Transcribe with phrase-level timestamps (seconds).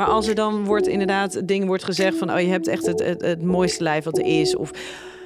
[0.00, 3.16] Maar als er dan wordt inderdaad dingen wordt gezegd van oh je hebt echt het,
[3.20, 4.70] het, mooiste lijf wat er is of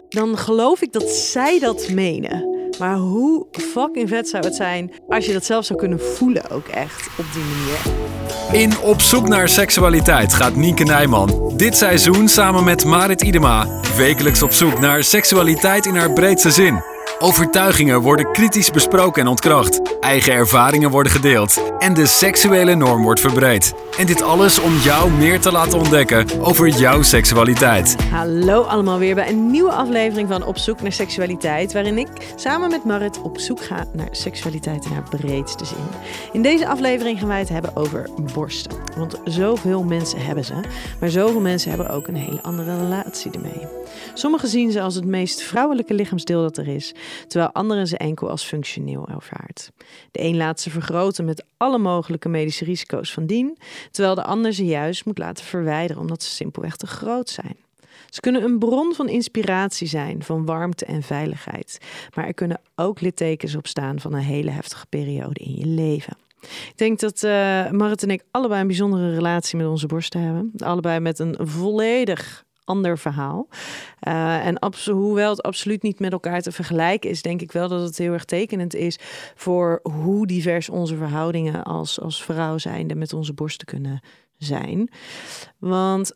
[0.09, 2.69] dan geloof ik dat zij dat menen.
[2.79, 6.67] Maar hoe fucking vet zou het zijn als je dat zelf zou kunnen voelen ook
[6.67, 8.63] echt op die manier.
[8.63, 14.43] In Op zoek naar seksualiteit gaat Nienke Nijman dit seizoen samen met Marit Idema wekelijks
[14.43, 16.94] op zoek naar seksualiteit in haar breedste zin.
[17.19, 19.99] Overtuigingen worden kritisch besproken en ontkracht.
[20.01, 21.73] Eigen ervaringen worden gedeeld.
[21.79, 23.75] En de seksuele norm wordt verbreed.
[23.99, 27.97] En dit alles om jou meer te laten ontdekken over jouw seksualiteit.
[28.11, 31.73] Hallo allemaal weer bij een nieuwe aflevering van Op zoek naar seksualiteit.
[31.73, 35.77] Waarin ik samen met Marit op zoek ga naar seksualiteit in haar breedste zin.
[36.33, 38.77] In deze aflevering gaan wij het hebben over borsten.
[38.97, 40.55] Want zoveel mensen hebben ze.
[41.01, 43.67] Maar zoveel mensen hebben ook een hele andere relatie ermee.
[44.15, 46.94] Sommigen zien ze als het meest vrouwelijke lichaamsdeel dat er is,
[47.27, 49.71] terwijl anderen ze enkel als functioneel ervaart.
[50.11, 53.59] De een laat ze vergroten met alle mogelijke medische risico's van dien,
[53.91, 57.57] terwijl de ander ze juist moet laten verwijderen omdat ze simpelweg te groot zijn.
[58.09, 61.79] Ze kunnen een bron van inspiratie zijn, van warmte en veiligheid,
[62.15, 66.17] maar er kunnen ook littekens op staan van een hele heftige periode in je leven.
[66.45, 70.53] Ik denk dat uh, Marit en ik allebei een bijzondere relatie met onze borsten hebben.
[70.57, 73.49] Allebei met een volledig ander verhaal.
[74.09, 74.59] Uh, en
[74.91, 78.13] hoewel het absoluut niet met elkaar te vergelijken is, denk ik wel dat het heel
[78.13, 78.99] erg tekenend is
[79.35, 84.01] voor hoe divers onze verhoudingen als, als vrouw zijnde met onze borsten kunnen
[84.39, 84.91] zijn.
[85.59, 86.13] Want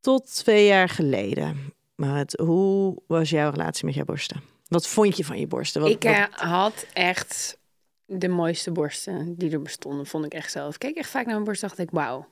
[0.00, 4.42] tot twee jaar geleden, maar het, hoe was jouw relatie met jouw borsten?
[4.68, 5.80] Wat vond je van je borsten?
[5.80, 7.58] Wat, ik uh, had echt
[8.06, 10.74] de mooiste borsten die er bestonden, vond ik echt zelf.
[10.74, 12.26] Ik keek echt vaak naar mijn borst dacht ik, wauw,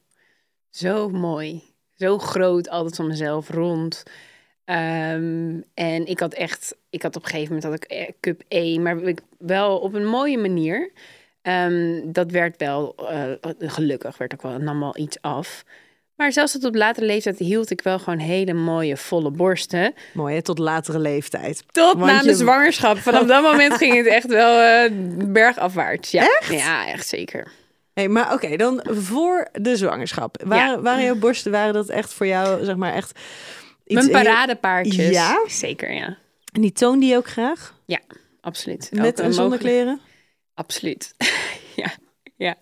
[0.71, 1.72] zo mooi
[2.03, 4.03] zo groot, altijd van mezelf rond.
[4.65, 8.43] Ehm, en ik had echt, ik had op een gegeven moment had ik eh, cup
[8.49, 10.91] E, maar ik, wel op een mooie manier.
[11.43, 15.65] Um, dat werd wel, uh, gelukkig werd ook wel, nam wel iets af.
[16.17, 19.95] Maar zelfs tot op latere leeftijd hield ik wel gewoon hele mooie, volle borsten.
[20.13, 20.43] Mooi, hè?
[20.43, 21.65] tot latere leeftijd.
[21.73, 22.99] Tot na de zwangerschap.
[22.99, 24.91] Vanaf dat moment ging het echt wel uh,
[25.33, 26.11] bergafwaarts.
[26.11, 26.23] Ja.
[26.41, 26.53] Echt?
[26.53, 27.51] Ja, echt zeker.
[27.94, 30.42] Hey, maar oké, dan voor de zwangerschap.
[30.44, 33.19] Waren, waren jouw borsten, waren dat echt voor jou, zeg maar, echt...
[33.84, 35.08] Iets Mijn paradepaardjes.
[35.08, 35.44] Ja?
[35.47, 36.16] Zeker, ja.
[36.53, 37.75] En die toonde je ook graag?
[37.86, 37.98] Ja,
[38.41, 38.88] absoluut.
[38.92, 40.00] Met en zonder kleren?
[40.54, 41.14] Absoluut.
[41.82, 41.92] ja,
[42.36, 42.54] ja.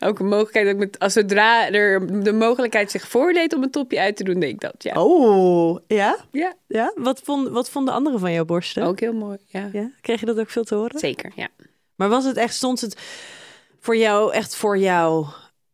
[0.00, 3.70] Ook een mogelijkheid dat ik met, als zodra er de mogelijkheid zich voordeed om een
[3.70, 4.74] topje uit te doen, deed ik dat.
[4.78, 5.02] Ja.
[5.02, 6.16] Oh, ja?
[6.32, 6.54] Ja.
[6.66, 6.92] ja?
[6.94, 8.82] Wat, vond, wat vonden anderen van jouw borsten?
[8.82, 9.68] Ook heel mooi, ja.
[9.72, 9.90] ja.
[10.00, 10.98] Kreeg je dat ook veel te horen?
[10.98, 11.48] Zeker, ja.
[11.94, 12.96] Maar was het echt, stond het
[13.84, 15.26] voor jou, echt voor jou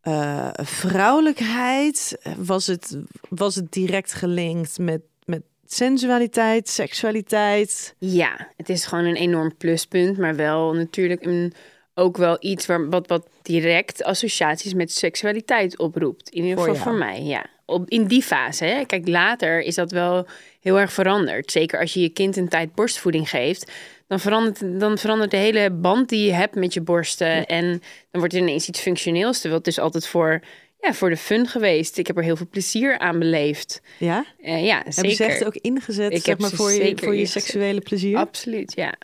[0.02, 2.18] uh, vrouwelijkheid?
[2.36, 2.98] Was het,
[3.28, 7.94] was het direct gelinkt met, met sensualiteit, seksualiteit?
[7.98, 11.52] Ja, het is gewoon een enorm pluspunt, maar wel natuurlijk een,
[11.94, 16.28] ook wel iets waar, wat, wat direct associaties met seksualiteit oproept.
[16.28, 17.46] In ieder geval voor, mij, ja.
[17.64, 18.64] Op, in die fase.
[18.64, 18.84] Hè.
[18.84, 20.26] Kijk, later is dat wel
[20.60, 21.50] heel erg veranderd.
[21.50, 23.72] Zeker als je je kind een tijd borstvoeding geeft
[24.10, 27.46] dan verandert, dan verandert de hele band die je hebt met je borsten.
[27.46, 27.68] En
[28.10, 29.40] dan wordt het ineens iets functioneels.
[29.40, 30.40] Terwijl het is altijd voor,
[30.80, 31.98] ja, voor de fun geweest.
[31.98, 33.82] Ik heb er heel veel plezier aan beleefd.
[33.98, 34.24] Ja?
[34.40, 34.94] Uh, ja, zeker.
[34.94, 38.16] Heb je ze echt ook ingezet ik zeg maar, voor, je, voor je seksuele plezier?
[38.16, 38.94] Absoluut, ja.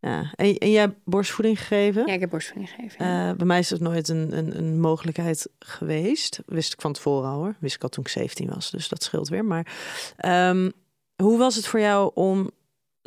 [0.00, 0.32] Ja.
[0.34, 2.06] En, en jij hebt borstvoeding gegeven?
[2.06, 3.06] Ja, ik heb borstvoeding gegeven.
[3.06, 6.40] Uh, bij mij is dat nooit een, een, een, mogelijkheid geweest.
[6.46, 7.56] Wist ik van tevoren al hoor.
[7.58, 9.44] Wist ik al toen ik 17 was, dus dat scheelt weer.
[9.44, 9.66] Maar
[10.50, 10.72] um,
[11.16, 12.50] hoe was het voor jou om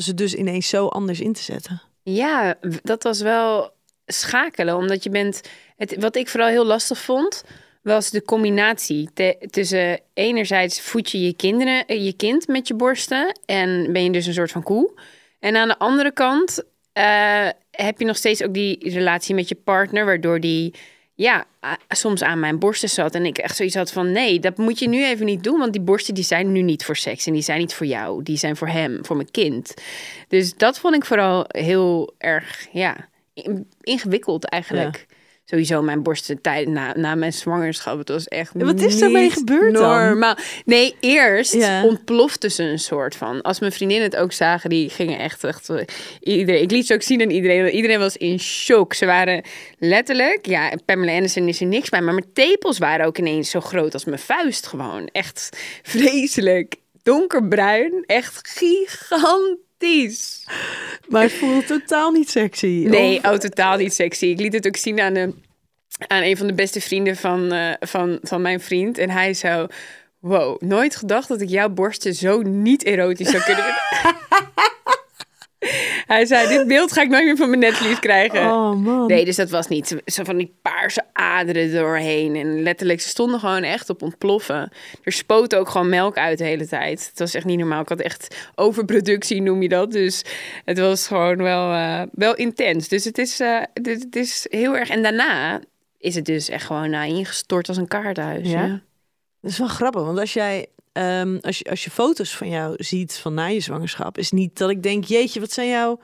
[0.02, 1.82] ze dus ineens zo anders in te zetten?
[2.04, 3.72] Ja, dat was wel
[4.06, 4.76] schakelen.
[4.76, 5.42] Omdat je bent.
[5.78, 7.44] Het, wat ik vooral heel lastig vond,
[7.82, 9.10] was de combinatie
[9.50, 14.12] tussen enerzijds voed je je kinderen, eh, je kind met je borsten en ben je
[14.12, 15.00] dus een soort van koe.
[15.40, 16.64] En aan de andere kant
[16.94, 20.74] uh, heb je nog steeds ook die relatie met je partner, waardoor die
[21.20, 21.46] ja,
[21.90, 23.16] soms aan mijn borsten zat.
[23.16, 25.60] En ik echt zoiets had van, nee, dat moet je nu even niet doen.
[25.60, 27.26] Want die borsten die zijn nu niet voor seks.
[27.26, 28.24] En die zijn niet voor jou.
[28.24, 29.74] Die zijn voor hem, voor mijn kind.
[30.28, 35.06] Dus dat vond ik vooral heel erg, ja, in- ingewikkeld eigenlijk.
[35.50, 37.98] Sowieso mijn borsten tijd na, na mijn zwangerschap.
[37.98, 40.06] Het was echt wat is daarmee gebeurd dan?
[40.06, 40.36] normaal.
[40.66, 41.84] Nee, eerst Ja.
[41.84, 43.42] ontplofte ze een soort van.
[43.42, 45.44] Als mijn vriendinnen het ook zagen, die gingen echt...
[45.44, 45.70] echt
[46.20, 47.70] iedereen, ik liet ze ook zien aan iedereen.
[47.70, 48.94] Iedereen was in shock.
[48.94, 49.44] Ze waren
[49.78, 50.46] letterlijk...
[50.46, 52.02] Ja, Pamela Anderson is er niks bij.
[52.02, 55.08] Maar mijn tepels waren ook ineens zo groot als mijn vuist gewoon.
[55.12, 56.76] Echt vreselijk.
[57.04, 58.04] Donkerbruin.
[58.06, 59.68] Echt gigantisch.
[61.08, 62.86] Maar het voelde totaal niet sexy.
[62.88, 64.26] Nee, Of- oh, totaal niet sexy.
[64.26, 65.44] Ik liet het ook zien aan een,
[66.08, 68.98] aan een van de beste vrienden van, eh, van, van mijn vriend.
[68.98, 69.68] En hij zo...
[70.20, 73.66] Wow, nooit gedacht dat ik jouw borsten zo niet erotisch zou kunnen.
[76.14, 78.42] hij zei, dit beeld ga ik nooit meer van mijn netvlies krijgen.
[78.42, 79.08] Oh man.
[79.08, 82.36] Nee, dus dat was niet zo van die paarse aderen doorheen.
[82.36, 84.72] En letterlijk, ze stonden gewoon echt op ontploffen.
[85.04, 87.08] Er spoot ook gewoon melk uit de hele tijd.
[87.10, 87.82] Het was echt niet normaal.
[87.82, 89.92] Ik had echt overproductie, noem je dat.
[89.92, 90.24] Dus
[90.66, 92.88] het was gewoon wel, eh, wel intens.
[92.88, 94.90] Dus het is, eh, dit- het is heel erg...
[94.90, 95.62] En daarna
[95.98, 98.50] is het dus echt gewoon nou, ingestort als een kaarthuis.
[98.50, 98.66] Ja?
[98.66, 98.82] Ja?
[99.42, 100.68] Dat is wel grappig, want als jij
[101.00, 104.58] ehm, als, je, als je foto's van jou ziet van na je zwangerschap, is niet
[104.58, 106.00] dat ik denk, jeetje, wat zijn jouw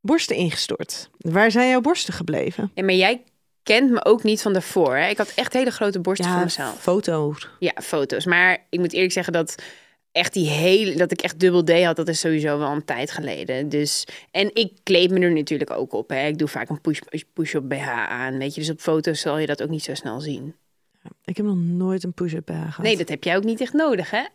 [0.00, 1.10] borsten ingestort?
[1.18, 2.70] Waar zijn jouw borsten gebleven?
[2.74, 3.22] Ja, maar jij
[3.62, 4.96] kent me ook niet van daarvoor.
[4.96, 5.08] Hè?
[5.08, 6.80] Ik had echt hele grote borsten voor mezelf.
[6.80, 7.48] foto's.
[7.58, 8.24] Ja, foto's.
[8.24, 9.54] Maar ik moet eerlijk zeggen dat
[10.12, 13.10] echt die hele, dat ik echt dubbel D had, dat is sowieso wel een tijd
[13.10, 13.68] geleden.
[13.68, 16.08] Dus, en ik kleed me er natuurlijk ook op.
[16.08, 16.26] Hè.
[16.26, 17.00] Ik doe vaak een push,
[17.32, 18.60] push-up BH aan, weet je.
[18.60, 20.54] Dus op foto's zal je dat ook niet zo snel zien.
[21.24, 22.78] Ik heb nog nooit een push-up BH gehad.
[22.78, 24.22] Nee, dat heb jij ook niet echt nodig, hè?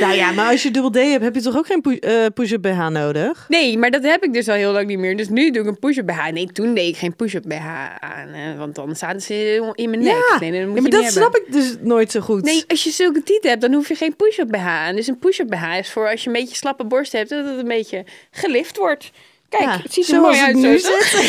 [0.00, 2.62] Nou ja, maar als je dubbel D hebt, heb je toch ook geen eh, push-up
[2.62, 3.46] BH nodig?
[3.48, 5.16] Nee, maar dat heb ik dus al heel lang niet meer.
[5.16, 6.30] Dus nu doe ik een push-up BH.
[6.30, 7.66] Nee, toen deed ik geen push-up BH
[7.98, 10.12] aan, hè, want dan zaten ze in mijn nek.
[10.30, 12.42] Ja, nee, dat moet Ja, maar dat snap ik dus nooit zo goed.
[12.42, 14.96] Nee, als je zulke tieten hebt, dan hoef je geen push-up BH aan.
[14.96, 17.58] Dus een push-up BH is voor als je een beetje slappe borst hebt, dat het
[17.58, 19.10] een beetje gelift wordt.
[19.48, 20.80] Kijk, Ja, het ziet er mooi uit.
[20.80, 20.92] zo.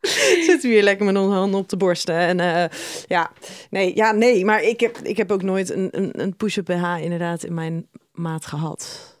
[0.46, 2.14] Zitten we hier lekker met onze handen op de borsten.
[2.14, 3.30] En eh, ja,
[3.70, 7.02] nee, ja, nee, maar ik heb, ik heb ook nooit een, een, een push-up BH
[7.02, 9.14] inderdaad in mijn maat gehad.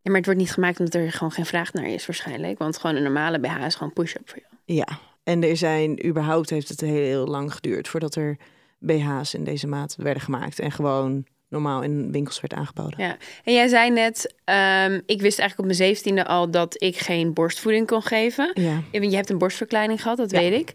[0.00, 2.58] Ja, maar het wordt niet gemaakt omdat er gewoon geen vraag naar is waarschijnlijk.
[2.58, 4.78] Want gewoon een normale BH is gewoon push-up voor jou.
[4.78, 8.36] Ja, en er zijn überhaupt heeft het heel, heel lang geduurd voordat er
[8.78, 13.04] BH's in deze maat werden gemaakt en gewoon normaal in winkels werd aangeboden.
[13.04, 13.16] Ja.
[13.44, 17.32] En jij zei net, ehm, ik wist eigenlijk op mijn zeventiende al dat ik geen
[17.32, 18.50] borstvoeding kon geven.
[18.54, 20.38] Ja, je hebt een borstverkleining gehad, dat Ja.
[20.38, 20.72] weet ik.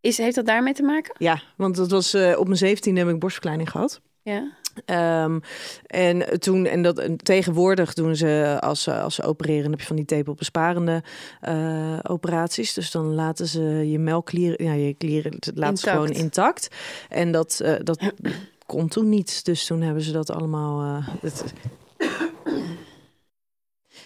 [0.00, 1.14] Is, heeft dat daarmee te maken?
[1.18, 4.00] ja want dat was eh, op mijn 17 heb ik borstverkleining gehad.
[4.22, 4.50] Ja.
[4.84, 5.38] Ehm,
[5.86, 9.86] en toen, en dat en tegenwoordig doen ze als ze, als ze opereren, heb je
[9.86, 11.02] van die tepelbesparende
[11.40, 12.74] eh operaties.
[12.74, 15.88] Dus dan laten ze je melkklieren, ja, je klieren laten ze Intact.
[16.06, 16.68] gewoon intact.
[17.08, 17.98] En dat, eh, dat
[18.66, 19.44] kon toen niet.
[19.44, 20.96] Dus toen hebben ze dat allemaal.
[20.96, 21.54] eh, het,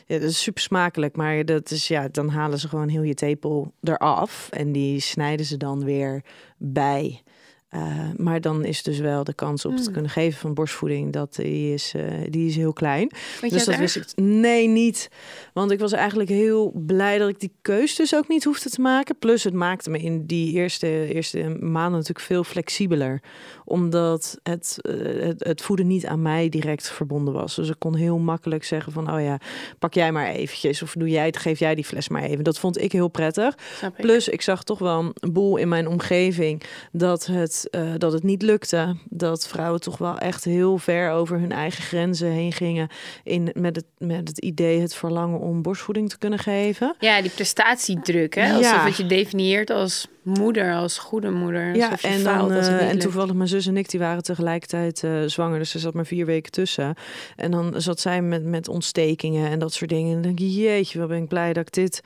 [0.07, 3.15] ja, dat is super smakelijk, maar dat is ja, dan halen ze gewoon heel je
[3.15, 6.25] tepel eraf en die snijden ze dan weer
[6.59, 7.23] bij.
[7.71, 7.81] Eh,
[8.17, 9.93] maar dan is dus wel de kans op het Hmm.
[9.93, 13.11] kunnen geven van borstvoeding, dat die is, eh, die is heel klein.
[13.49, 14.05] Dus dat wist ik.
[14.17, 15.11] Nee, niet.
[15.53, 18.81] Want ik was eigenlijk heel blij dat ik die keus dus ook niet hoefde te
[18.81, 19.19] maken.
[19.19, 23.23] Plus het maakte me in die eerste, eerste maanden natuurlijk veel flexibeler.
[23.65, 27.55] Omdat het, eh, het, het voeden niet aan mij direct verbonden was.
[27.55, 29.39] Dus ik kon heel makkelijk zeggen van, oh ja,
[29.79, 30.83] pak jij maar eventjes.
[30.83, 32.45] Of doe jij het, geef jij die fles maar even.
[32.45, 33.55] Dat vond ik heel prettig.
[33.83, 33.93] Ik.
[33.97, 36.63] Plus, ik zag toch wel een boel in mijn omgeving
[36.93, 38.97] dat het, eh, dat het niet lukte.
[39.09, 42.89] Dat vrouwen toch wel echt heel ver over hun eigen grenzen heen gingen.
[43.25, 46.95] In, met, het, met het idee, het verlangen om borstvoeding te kunnen geven.
[46.99, 48.49] Ja, die prestatiedruk, hè?
[48.55, 48.85] Alsof Ja.
[48.85, 51.77] het je definieert als moeder, als goede moeder.
[51.77, 55.13] Ja, en, faalt dan, eh, en toevallig mijn zus en ik, die waren tegelijkertijd eh,
[55.27, 55.59] zwanger.
[55.59, 56.95] Dus er zat maar vier weken tussen.
[57.37, 60.07] En dan zat zij met, met ontstekingen en dat soort dingen.
[60.09, 62.03] En dan denk je, jeetje, wat ben ik blij dat ik dit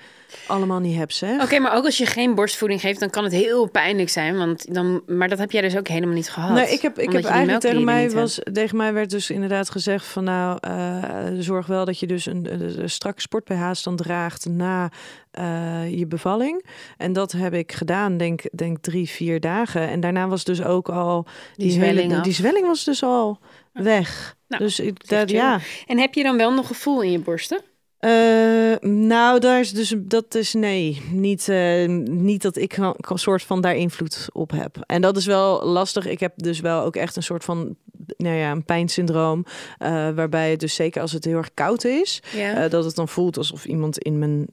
[0.46, 1.42] allemaal niet heb, zeg.
[1.42, 4.36] Oké, maar ook als je geen borstvoeding geeft, dan kan het heel pijnlijk zijn.
[4.36, 6.54] Want dan, maar dat heb jij dus ook helemaal niet gehad.
[6.54, 10.06] Nee, ik heb, ik heb eigenlijk tegen mij, was, tegen mij werd dus inderdaad gezegd
[10.06, 13.48] van nou, eh, zorg wel dat je dus een, een, een strak sport
[13.82, 14.90] dan draagt na
[15.30, 16.64] eh, je bevalling.
[16.96, 19.88] En dat heb ik gedaan, denk, denk drie, vier dagen.
[19.88, 23.38] En daarna was dus ook al Die zwelling hele, die zwelling was dus al
[23.72, 24.36] weg.
[24.48, 25.60] Nou, dus ik, dat, ja.
[25.86, 27.60] En heb je dan wel nog gevoel in je borsten?
[28.04, 33.42] Eh, nou, daar is dus dat is nee, niet, eh, niet dat ik een soort
[33.42, 34.76] van daar invloed op heb.
[34.86, 36.06] En dat is wel lastig.
[36.06, 37.76] Ik heb dus wel ook echt een soort van
[38.16, 39.44] nou ja, een pijnsyndroom.
[39.78, 42.68] eh, waarbij het dus zeker als het heel erg koud is, Ja.
[42.68, 44.46] dat het dan voelt alsof iemand in mijn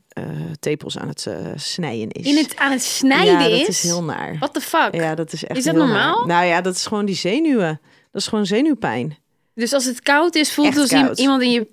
[0.59, 2.25] tepels aan het snijden is.
[2.25, 3.59] In het, aan het snijden ja, is?
[3.59, 4.35] dat is heel naar.
[4.39, 4.95] What the fuck?
[4.95, 6.17] Ja, dat is echt Is dat normaal?
[6.17, 6.27] naar.
[6.27, 7.79] Nou ja, dat is gewoon die zenuwen.
[8.11, 9.17] Dat is gewoon zenuwpijn.
[9.55, 11.19] Dus als het koud is, voelt het als koud.
[11.19, 11.67] iemand in je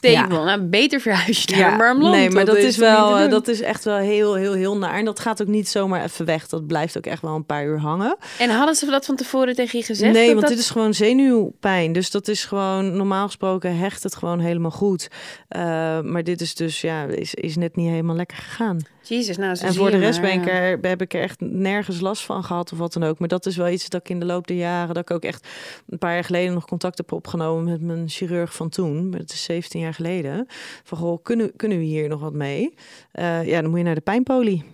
[0.00, 0.44] tepel.
[0.44, 2.14] Nou, beter verhuis je naar een warm land.
[2.14, 4.94] nee, maar dat is wel, eh, dat is echt wel heel, heel, heel naar.
[4.94, 6.46] En dat gaat ook niet zomaar even weg.
[6.48, 8.16] Dat blijft ook echt wel een paar uur hangen.
[8.38, 10.12] En hadden ze dat van tevoren tegen je gezegd?
[10.12, 11.92] nee, want dat- dit is gewoon zenuwpijn.
[11.92, 15.08] Dus dat is gewoon, normaal gesproken hecht het gewoon helemaal goed.
[15.48, 15.60] Eh,
[16.00, 18.78] maar dit is dus, ja, is, is net niet helemaal lekker gegaan.
[19.02, 20.52] Jezus, nou, En voor de rest maar, ben ik, ja.
[20.52, 23.18] er, heb ik er echt nergens last van gehad of wat dan ook.
[23.18, 25.22] Maar dat is wel iets dat ik in de loop der jaren, dat ik ook
[25.22, 25.48] echt
[25.88, 29.08] een paar jaar geleden nog contact heb opgenomen met mijn chirurg van toen.
[29.08, 30.46] Maar het is 17 jaar geleden.
[30.84, 32.74] Van goh, kunnen, kunnen we hier nog wat mee?
[33.12, 34.64] Eh, ja, dan moet je naar de pijnpolie.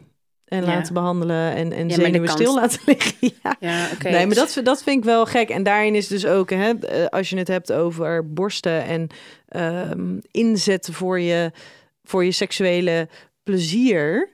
[0.44, 0.66] En Ja.
[0.66, 3.14] laten behandelen en, en zenuwen stil laten liggen.
[3.42, 3.56] Ja.
[3.60, 4.10] Ja, oké.
[4.10, 5.48] Nee, maar dat, dat vind ik wel gek.
[5.48, 9.06] En daarin is dus ook, hè, eh, als je het hebt over borsten en
[9.48, 11.52] ehm, inzetten voor je,
[12.04, 13.08] voor je seksuele
[13.46, 14.28] plezier.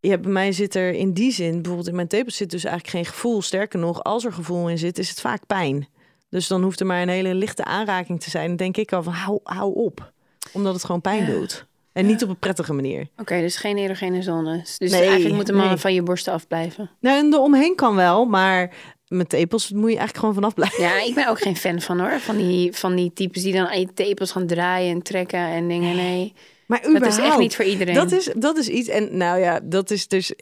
[0.00, 2.96] Ja, bij mij zit er in die zin, bijvoorbeeld in mijn tepels zit dus eigenlijk
[2.96, 3.42] geen gevoel.
[3.42, 5.88] Sterker nog, als er gevoel in zit, is het vaak pijn.
[6.30, 8.46] Dus dan hoeft er maar een hele lichte aanraking te zijn.
[8.46, 10.12] Dan denk ik al van, hou, hou op.
[10.52, 11.66] Omdat het gewoon pijn doet.
[11.92, 13.08] En niet op een prettige manier.
[13.16, 14.78] Oké, dus geen erogene zones.
[14.78, 15.82] Dus Nee, eigenlijk moeten mannen nee.
[15.82, 16.90] van je borsten afblijven.
[17.00, 18.74] Nou, en eromheen kan wel, maar
[19.08, 20.82] met tepels moet je eigenlijk gewoon vanaf blijven.
[20.82, 22.20] Ja, ik ben ook geen fan van hoor.
[22.20, 25.68] Van die, van die types die dan aan je tepels gaan draaien en trekken en
[25.68, 25.96] dingen.
[25.96, 26.34] Nee,
[26.68, 27.38] Maar dat is echt überhaupt.
[27.40, 27.94] niet voor iedereen.
[27.94, 28.88] Dat is, dat is iets.
[28.88, 30.32] En nou ja, dat is dus.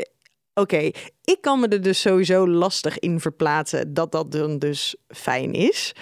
[0.55, 0.91] Oké,
[1.25, 5.93] ik kan me er dus sowieso lastig in verplaatsen dat dat dan dus fijn is.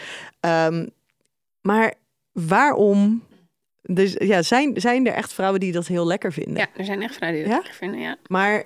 [0.40, 0.87] Ehm,
[1.61, 1.95] maar
[2.33, 3.25] waarom?
[3.83, 6.57] Dus ja, zijn, zijn er echt vrouwen die dat heel lekker vinden?
[6.57, 7.62] Ja, er zijn echt vrouwen die dat Ja?
[7.69, 8.16] lekker vinden, ja.
[8.26, 8.64] Maar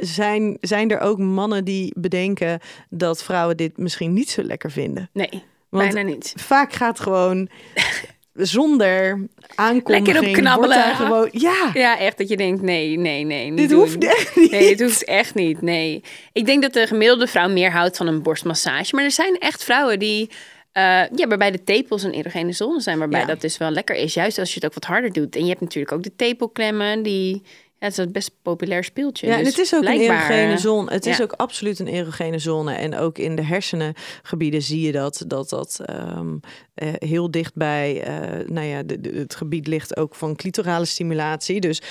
[0.00, 2.60] zijn, zijn er ook mannen die bedenken
[2.90, 5.10] dat vrouwen dit misschien niet zo lekker vinden?
[5.12, 6.32] Nee, Want bijna niet.
[6.36, 7.48] vaak gaat gewoon
[8.34, 10.06] zonder aankondiging.
[10.06, 10.82] Lekker op knabbelen.
[10.96, 13.48] gewoon, ja, Ja, echt dat je denkt, nee, nee, nee.
[13.48, 13.78] Niet dit doen.
[13.78, 14.50] hoeft echt niet.
[14.50, 15.60] Nee, het hoeft echt niet.
[15.62, 16.02] Nee.
[16.32, 18.94] Ik denk dat de gemiddelde vrouw meer houdt van een borstmassage.
[18.94, 20.30] Maar er zijn echt vrouwen die.
[20.72, 20.82] eh,
[21.14, 22.98] ja, waarbij de tepels een erogene zone zijn.
[22.98, 23.26] Waarbij Ja.
[23.26, 24.14] dat dus wel lekker is.
[24.14, 25.36] Juist als je het ook wat harder doet.
[25.36, 27.02] En je hebt natuurlijk ook de tepelklemmen.
[27.02, 27.42] Die,
[27.82, 29.26] ja, het is een best populair speeltje.
[29.26, 30.92] Ja, en Dus het is ook een erogene zone.
[30.92, 32.74] Het is ook absoluut een erogene zone.
[32.74, 36.36] En ook in de hersenengebieden zie je dat dat, dat ehm,
[36.74, 41.60] eh, heel dichtbij, eh nou ja, de, de- het gebied ligt ook van clitorale stimulatie.
[41.60, 41.82] Dus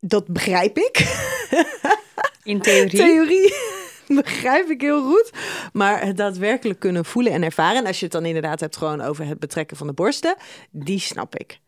[0.00, 1.18] dat begrijp ik.
[2.42, 2.98] In theorie.
[3.06, 3.54] Theorie
[4.22, 5.30] begrijp ik heel goed.
[5.72, 7.76] Maar het daadwerkelijk kunnen voelen en ervaren.
[7.80, 10.36] En als je het dan inderdaad hebt gewoon over het betrekken van de borsten,
[10.70, 11.58] die snap ik.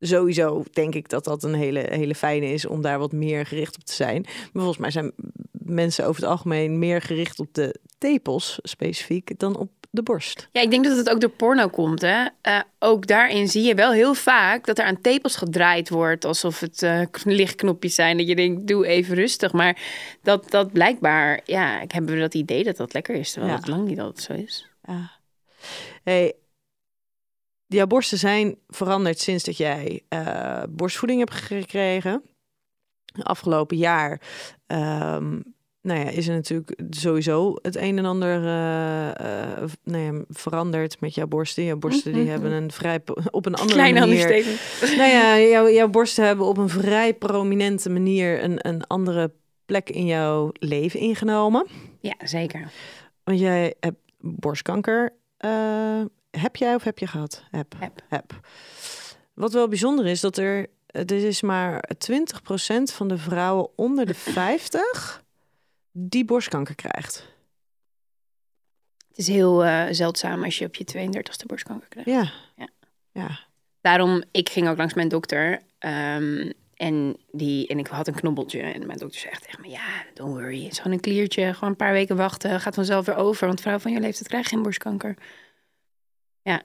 [0.00, 3.76] Sowieso denk ik dat dat een hele, hele fijne is om daar wat meer gericht
[3.76, 4.22] op te zijn.
[4.22, 5.12] Maar volgens mij zijn
[5.52, 10.48] mensen over het algemeen meer gericht op de tepels specifiek dan op de borst.
[10.52, 12.00] Ja, ik denk dat het ook door porno komt.
[12.00, 12.26] Hè?
[12.40, 16.24] Eh, ook daarin zie je wel heel vaak dat er aan tepels gedraaid wordt.
[16.24, 18.16] Alsof het eh, lichtknopjes zijn.
[18.16, 19.52] Dat je denkt, doe even rustig.
[19.52, 19.78] Maar
[20.22, 23.30] dat, dat blijkbaar, ja, ik heb dat idee dat dat lekker is.
[23.32, 23.58] Terwijl Ja.
[23.58, 24.68] het lang niet altijd zo is.
[24.86, 25.10] Ja.
[26.04, 26.34] Hey,
[27.66, 32.22] jouw borsten zijn veranderd sinds dat jij eh, borstvoeding hebt gekregen.
[33.22, 34.20] Afgelopen jaar
[34.66, 35.38] ehm,
[35.86, 41.00] nou ja, is er natuurlijk sowieso het een en ander eh, eh, nou ja, veranderd
[41.00, 41.64] met jouw borsten.
[41.64, 44.28] Jouw borsten die hebben een vrij op een andere Kleine manier.
[44.98, 49.32] Nou ja, jouw, jouw borsten hebben op een vrij prominente manier een, een andere
[49.64, 51.66] plek in jouw leven ingenomen.
[52.00, 52.70] Ja, zeker.
[53.24, 55.12] Want jij hebt borstkanker.
[56.38, 57.44] Heb jij of heb je gehad?
[57.50, 57.74] Heb.
[57.78, 58.02] Heb.
[58.08, 58.40] heb.
[59.34, 60.66] Wat wel bijzonder is, dat er...
[60.86, 62.12] Het is maar 20%
[62.82, 65.24] van de vrouwen onder de 50
[65.92, 67.34] die borstkanker krijgt.
[69.08, 72.10] Het is heel eh, zeldzaam als je op je 32e borstkanker krijgt.
[72.10, 72.32] Ja.
[72.56, 72.68] Ja.
[73.12, 73.38] Ja.
[73.80, 75.60] Daarom, ik ging ook langs mijn dokter.
[75.78, 78.60] ehm, en, die, en ik had een knobbeltje.
[78.60, 80.62] En mijn dokter zei echt tegen me, ja, don't worry.
[80.62, 81.54] Het is gewoon een kliertje.
[81.54, 82.60] Gewoon een paar weken wachten.
[82.60, 83.46] Gaat vanzelf weer over.
[83.46, 85.16] Want vrouw van je leeftijd krijgt geen borstkanker.
[86.46, 86.62] Ja,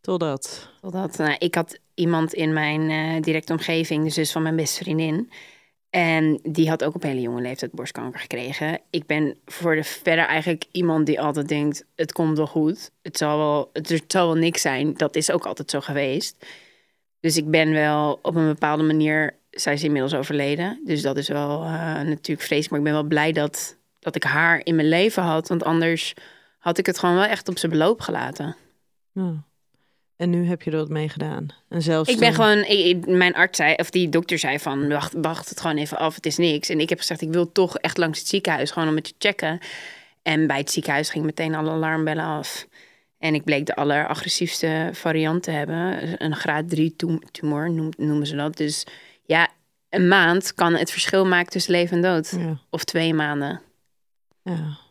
[0.00, 0.68] Totdat.
[0.80, 1.16] totdat...
[1.16, 4.04] Nou, ik had iemand in mijn eh, directe omgeving.
[4.04, 5.30] De zus van mijn beste vriendin.
[5.90, 8.80] En die had ook op hele jonge leeftijd borstkanker gekregen.
[8.90, 11.84] Ik ben voor de verder eigenlijk iemand die altijd denkt...
[11.96, 12.90] het komt wel goed.
[13.02, 14.94] Het zal wel, het, het zal wel niks zijn.
[14.94, 16.46] Dat is ook altijd zo geweest.
[17.20, 19.36] Dus ik ben wel op een bepaalde manier...
[19.50, 20.80] Zij is inmiddels overleden.
[20.84, 22.70] Dus dat is wel eh, natuurlijk vreselijk.
[22.70, 25.48] Maar ik ben wel blij dat, dat ik haar in mijn leven had.
[25.48, 26.14] Want anders
[26.58, 28.56] had ik het gewoon wel echt op zijn beloop gelaten.
[29.14, 29.42] Ja.
[30.16, 31.46] En nu heb je er wat mee gedaan.
[31.68, 34.88] En zelfs Ik ben toen- gewoon, ik- mijn arts zei, of die dokter zei van,
[34.88, 36.68] wacht, wacht het gewoon even af, het is niks.
[36.68, 39.14] En ik heb gezegd, ik wil toch echt langs het ziekenhuis, gewoon om het te
[39.18, 39.58] checken.
[40.22, 42.66] En bij het ziekenhuis ging meteen alle alarmbellen af.
[43.18, 46.14] En ik bleek de alleragressiefste variant te hebben.
[46.24, 48.56] Een graad 3 tum- tumor noem- noemen ze dat.
[48.56, 48.86] Dus
[49.24, 49.48] ja,
[49.88, 52.30] een maand kan het verschil maken tussen leven en dood.
[52.38, 52.58] Ja.
[52.70, 53.60] Of twee maanden.
[54.42, 54.82] ja.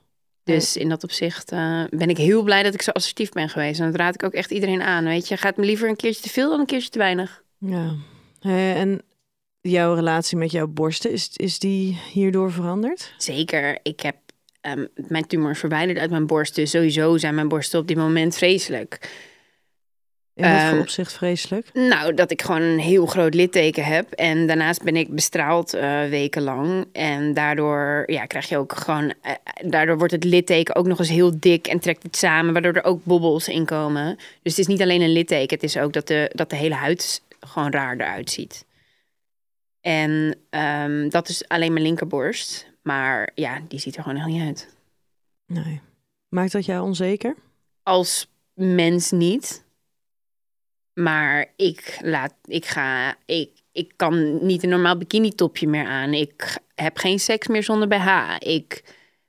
[0.43, 3.79] Dus in dat opzicht eh, ben ik heel blij dat ik zo assertief ben geweest.
[3.79, 5.03] En dat raad ik ook echt iedereen aan.
[5.03, 7.43] Weet je, gaat me liever een keertje te veel dan een keertje te weinig.
[7.57, 7.95] ja.
[8.75, 9.01] En
[9.61, 13.13] jouw relatie met jouw borsten, is, is die hierdoor veranderd?
[13.17, 14.15] Zeker, ik heb
[14.61, 16.55] ehm, mijn tumor verwijderd uit mijn borst.
[16.55, 19.09] Dus sowieso zijn mijn borsten op dit moment vreselijk.
[20.35, 21.73] In wat voor Ehm, opzicht vreselijk?
[21.73, 24.11] Nou, dat ik gewoon een heel groot litteken heb.
[24.11, 26.87] En daarnaast ben ik bestraald eh, wekenlang.
[26.91, 29.13] En daardoor ja, krijg je ook gewoon...
[29.21, 32.53] eh, daardoor wordt het litteken ook nog eens heel dik en trekt het samen.
[32.53, 34.15] Waardoor er ook bobbels in komen.
[34.15, 35.55] Dus het is niet alleen een litteken.
[35.55, 38.65] Het is ook dat de, dat de hele huid gewoon raar eruit ziet.
[39.81, 42.71] En ehm, dat is alleen mijn linkerborst.
[42.81, 44.75] Maar ja, die ziet er gewoon nog niet uit.
[45.47, 45.81] Nee.
[46.29, 47.35] Maakt dat jou onzeker?
[47.83, 49.63] als mens niet.
[50.93, 56.13] Maar ik laat, ik ga, ik, ik kan niet een normaal bikini topje meer aan.
[56.13, 58.35] Ik heb geen seks meer zonder BH.
[58.39, 58.83] Ik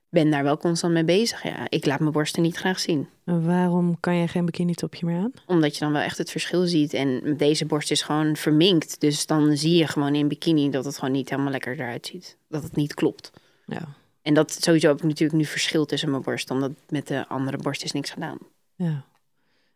[0.09, 1.43] ben daar wel constant mee bezig.
[1.43, 3.09] Ja, ik laat mijn borsten niet graag zien.
[3.25, 5.31] En waarom kan je geen bikini topje meer aan?
[5.45, 6.93] Omdat je dan wel echt het verschil ziet.
[6.93, 8.99] En deze borst is gewoon verminkt.
[8.99, 12.37] Dus dan zie je gewoon in bikini dat het gewoon niet helemaal lekker eruit ziet.
[12.49, 13.31] Dat het niet klopt.
[13.65, 13.87] Ja.
[14.21, 16.51] En dat sowieso heb ik natuurlijk nu verschil tussen mijn borst.
[16.51, 18.37] Omdat met de andere borst is niks gedaan.
[18.75, 19.05] Ja.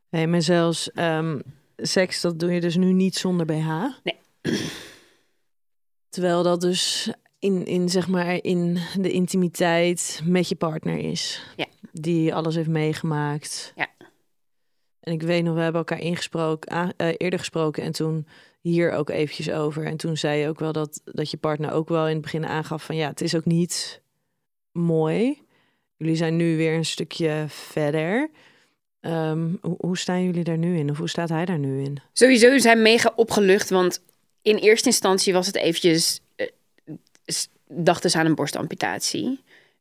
[0.09, 1.39] Hey, maar zelfs ehm,
[1.81, 3.67] seks, dat doe je dus nu niet zonder BH.
[4.03, 4.17] Nee.
[6.09, 11.43] Terwijl dat dus in, in, zeg maar, in de intimiteit met je partner is.
[11.55, 11.65] Ja.
[11.91, 13.73] Die alles heeft meegemaakt.
[13.75, 13.87] Ja.
[14.99, 18.27] En ik weet nog, we hebben elkaar ingesproken, a- eh, eerder gesproken en toen
[18.61, 19.85] hier ook eventjes over.
[19.85, 22.45] En toen zei je ook wel dat, dat je partner ook wel in het begin
[22.45, 24.01] aangaf van ja, het is ook niet
[24.71, 25.41] mooi.
[25.97, 28.29] Jullie zijn nu weer een stukje verder.
[29.01, 30.89] Ehm, hoe, staan jullie daar nu in?
[30.89, 31.97] Of hoe staat hij daar nu in?
[32.13, 34.01] Sowieso zijn we mega opgelucht, want
[34.41, 36.47] in eerste instantie was het eventjes, eh,
[37.25, 39.39] s- dachten ze aan een borstamputatie.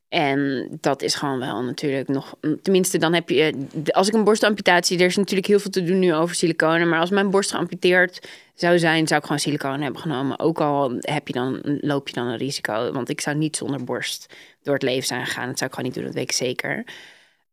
[0.09, 4.99] En dat is gewoon wel natuurlijk nog, tenminste dan heb je, als ik een borstamputatie,
[4.99, 8.29] er is natuurlijk heel veel te doen nu over siliconen, maar als mijn borst geamputeerd
[8.55, 10.39] zou zijn, zou ik gewoon siliconen hebben genomen.
[10.39, 13.85] Ook al heb je dan, loop je dan een risico, want ik zou niet zonder
[13.85, 15.47] borst door het leven zijn gegaan.
[15.49, 16.85] Dat zou ik gewoon niet doen, dat weet ik zeker.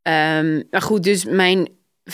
[0.06, 1.70] Ehm, maar goed, dus mijn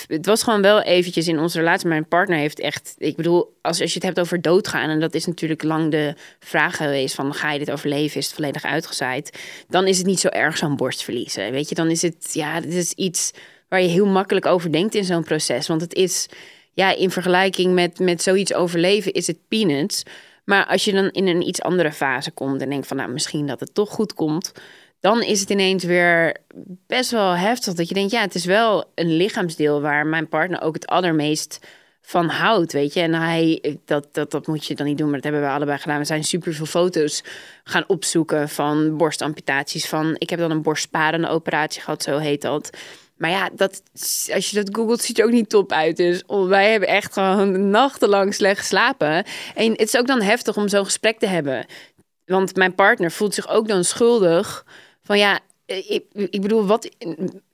[0.08, 1.88] het was gewoon wel eventjes in onze relatie.
[1.88, 5.14] Mijn partner heeft echt, ik bedoel, als, als je het hebt over doodgaan, en dat
[5.14, 9.40] is natuurlijk lang de vraag geweest van ga je dit overleven, is het volledig uitgezaaid,
[9.68, 11.52] dan is het niet zo erg zo'n borst verliezen.
[11.52, 13.32] Weet je, dan is het, ja, dit is iets
[13.68, 15.68] waar je heel makkelijk over denkt in zo'n proces.
[15.68, 16.28] Want het is,
[16.74, 20.04] ja, in vergelijking met, met zoiets overleven, is het peanuts.
[20.46, 23.48] Maar als je dan in een iets andere fase komt en denkt van, nou, misschien
[23.48, 24.52] dat het toch goed komt,
[25.02, 26.36] dan is het ineens weer
[26.88, 27.74] best wel heftig.
[27.74, 31.60] Dat je denkt, ja, het is wel een lichaamsdeel waar mijn partner ook het allermeest
[32.02, 33.02] van houdt, weet je.
[33.02, 35.78] En hij, dat, dat, dat moet je dan niet doen, maar dat hebben we allebei
[35.78, 35.98] gedaan.
[35.98, 37.24] We zijn super veel foto's
[37.64, 39.88] gaan opzoeken van borstamputaties.
[39.88, 42.70] Van, ik heb dan een borstsparende operatie gehad, zo heet dat.
[43.18, 43.82] Maar ja, dat,
[44.34, 45.98] als je dat googelt, ziet er ook niet top uit.
[45.98, 49.26] Dus wij hebben echt gewoon nachtenlang slecht geslapen.
[49.56, 51.66] En het is ook dan heftig om zo'n gesprek te hebben.
[52.26, 54.66] Want mijn partner voelt zich ook dan schuldig.
[55.12, 56.90] Van ja, ik, ik bedoel, wat,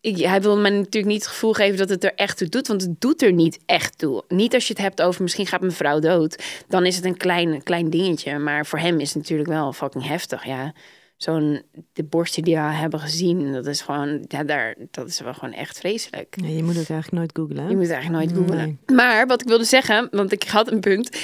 [0.01, 2.67] ik, hij wil me natuurlijk niet het gevoel geven dat het er echt toe doet.
[2.67, 4.23] Want het doet er niet echt toe.
[4.27, 6.43] Niet als je het hebt over misschien gaat mijn vrouw dood.
[6.67, 8.37] Dan is het een klein, klein dingetje.
[8.37, 10.45] Maar voor hem is het natuurlijk wel fucking heftig.
[10.45, 10.73] Ja,
[11.15, 11.61] zo'n
[11.93, 15.53] de borsten die we hebben gezien, dat is gewoon, ja, daar, dat is wel gewoon
[15.53, 16.35] echt vreselijk.
[16.35, 17.69] Nee, je moet het eigenlijk nooit googlen.
[17.69, 18.79] Je moet het eigenlijk nooit googlen.
[18.85, 18.97] Nee.
[18.97, 21.17] Maar wat ik wilde zeggen, want ik had een punt.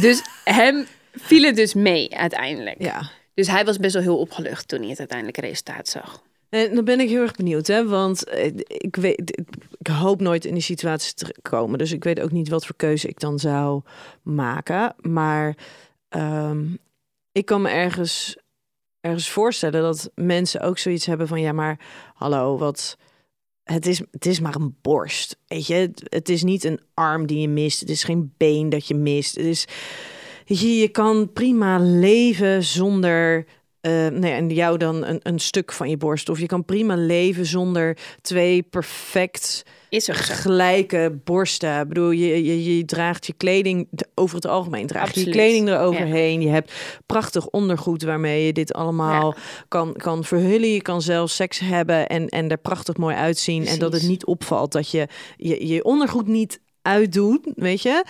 [0.00, 2.82] Dus hem viel het dus mee uiteindelijk.
[2.82, 3.10] Ja.
[3.38, 6.22] Dus hij was best wel heel opgelucht toen hij het uiteindelijke resultaat zag.
[6.48, 7.88] En dan ben ik heel erg benieuwd, hè?
[7.88, 9.42] Want eh, ik weet,
[9.78, 11.78] ik hoop nooit in die situatie te komen.
[11.78, 13.82] Dus ik weet ook niet wat voor keuze ik dan zou
[14.22, 14.94] maken.
[15.00, 15.56] Maar
[16.08, 16.64] ehm,
[17.32, 18.36] ik kan me ergens,
[19.00, 21.80] ergens voorstellen dat mensen ook zoiets hebben van: ja, maar
[22.14, 22.96] hallo, wat.
[23.62, 25.36] Het is, het is maar een borst.
[25.46, 27.80] Weet je, het, het is niet een arm die je mist.
[27.80, 29.34] Het is geen been dat je mist.
[29.34, 29.66] Het is,
[30.48, 33.46] weet je, je kan prima leven zonder
[33.80, 36.28] eh, nee, en jou dan een, een stuk van je borst.
[36.28, 40.12] Of je kan prima leven zonder twee perfect Is zo.
[40.16, 41.80] gelijke borsten.
[41.80, 44.86] Ik bedoel, je, je, je draagt je kleding over het algemeen.
[44.86, 46.40] Draag je kleding eroverheen.
[46.40, 46.72] Je hebt
[47.06, 49.34] prachtig ondergoed waarmee je dit allemaal
[49.68, 50.72] kan, kan verhullen.
[50.72, 53.66] Je kan zelfs seks hebben en, en er prachtig mooi uitzien.
[53.66, 58.04] En dat het niet opvalt dat je je, je ondergoed niet uitdoet, weet je.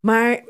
[0.00, 0.44] Maar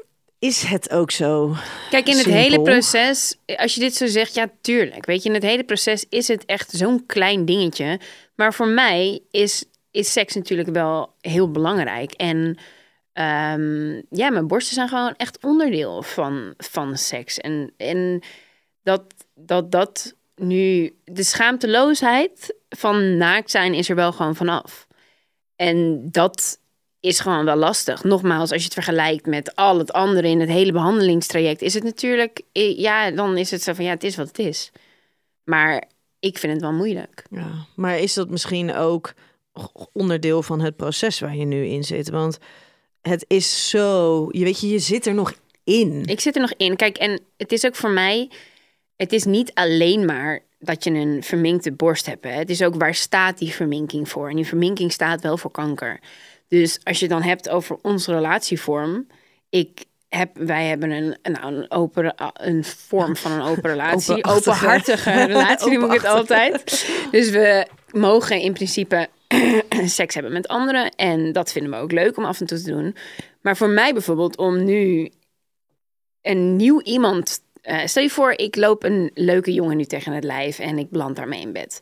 [0.44, 1.54] is het ook zo?
[1.90, 2.42] Kijk, in het Simpel.
[2.42, 5.06] hele proces, als je dit zo zegt, ja, tuurlijk.
[5.06, 8.00] Weet je, in het hele proces is het echt zo'n klein dingetje.
[8.34, 12.12] Maar voor mij is is seks natuurlijk wel heel belangrijk.
[12.12, 12.58] En
[13.12, 17.38] ehm, ja, mijn borsten zijn gewoon echt onderdeel van, van seks.
[17.38, 18.22] En, en
[18.82, 19.02] dat,
[19.34, 24.86] dat dat nu, de schaamteloosheid van naakt zijn is er wel gewoon vanaf.
[25.56, 26.58] En dat
[27.04, 28.04] is gewoon wel lastig.
[28.04, 31.82] Nogmaals, als je het vergelijkt met al het andere in het hele behandelingstraject, is het
[31.82, 34.72] natuurlijk, eh, ja, dan is het zo van ja, het is wat het is.
[35.44, 35.84] Maar
[36.18, 37.24] ik vind het wel moeilijk.
[37.30, 39.14] Ja, maar is dat misschien ook
[39.92, 42.10] onderdeel van het proces waar je nu in zit?
[42.10, 42.38] Want
[43.02, 46.04] het is zo, je weet je, je zit er nog in.
[46.04, 46.76] Ik zit er nog in.
[46.76, 48.30] Kijk, en het is ook voor mij,
[48.96, 52.24] het is niet alleen maar dat je een verminkte borst hebt.
[52.24, 52.30] Hè.
[52.30, 54.28] Het is ook waar staat die verminking voor?
[54.28, 56.00] En die verminking staat wel voor kanker.
[56.60, 59.06] Dus als je dan hebt over onze relatievorm,
[59.48, 64.24] ik heb, wij hebben een, nou, een, open, een vorm van een open relatie.
[64.24, 66.86] Openhartige relatie noem ik het altijd.
[67.10, 69.08] Dus we mogen in principe
[69.84, 70.90] seks hebben met anderen.
[70.90, 72.96] En dat vinden we ook leuk om af en toe te doen.
[73.40, 75.10] Maar voor mij bijvoorbeeld om nu
[76.22, 77.42] een nieuw iemand...
[77.62, 80.90] Uh, stel je voor, ik loop een leuke jongen nu tegen het lijf en ik
[80.90, 81.80] beland daarmee in bed.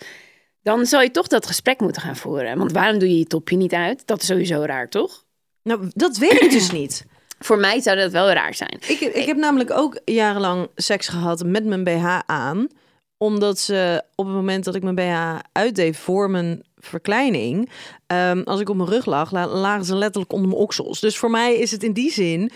[0.62, 2.58] Dan zou je toch dat gesprek moeten gaan voeren.
[2.58, 4.06] Want waarom doe je je topje niet uit?
[4.06, 5.24] Dat is sowieso raar, toch?
[5.62, 7.04] Nou, dat weet ik dus niet.
[7.38, 8.78] Voor mij zou dat wel raar zijn.
[8.86, 12.68] Ik, ik heb namelijk ook jarenlang seks gehad met mijn BH aan.
[13.16, 17.70] Omdat ze op het moment dat ik mijn BH uitdeed voor mijn verkleining.
[18.06, 21.00] Um, als ik op mijn rug lag, lagen ze letterlijk onder mijn oksels.
[21.00, 22.50] Dus voor mij is het in die zin,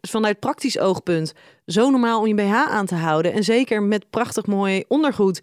[0.00, 1.32] vanuit praktisch oogpunt,
[1.66, 3.32] zo normaal om je BH aan te houden.
[3.32, 5.40] En zeker met prachtig mooi ondergoed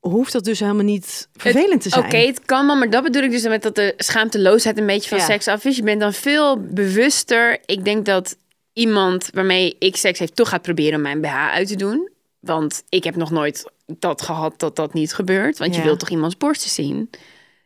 [0.00, 2.04] hoeft dat dus helemaal niet vervelend te zijn.
[2.04, 5.08] Oké, het kan wel, maar dat bedoel ik dus met dat de schaamteloosheid een beetje
[5.08, 5.76] van seks af is.
[5.76, 7.58] Je bent dan veel bewuster.
[7.66, 8.36] Ik denk dat
[8.72, 12.10] iemand waarmee ik seks heeft toch gaat proberen om mijn BH uit te doen.
[12.40, 15.58] Want ik heb nog nooit dat gehad dat dat niet gebeurt.
[15.58, 17.08] Want je wilt toch iemands borsten zien?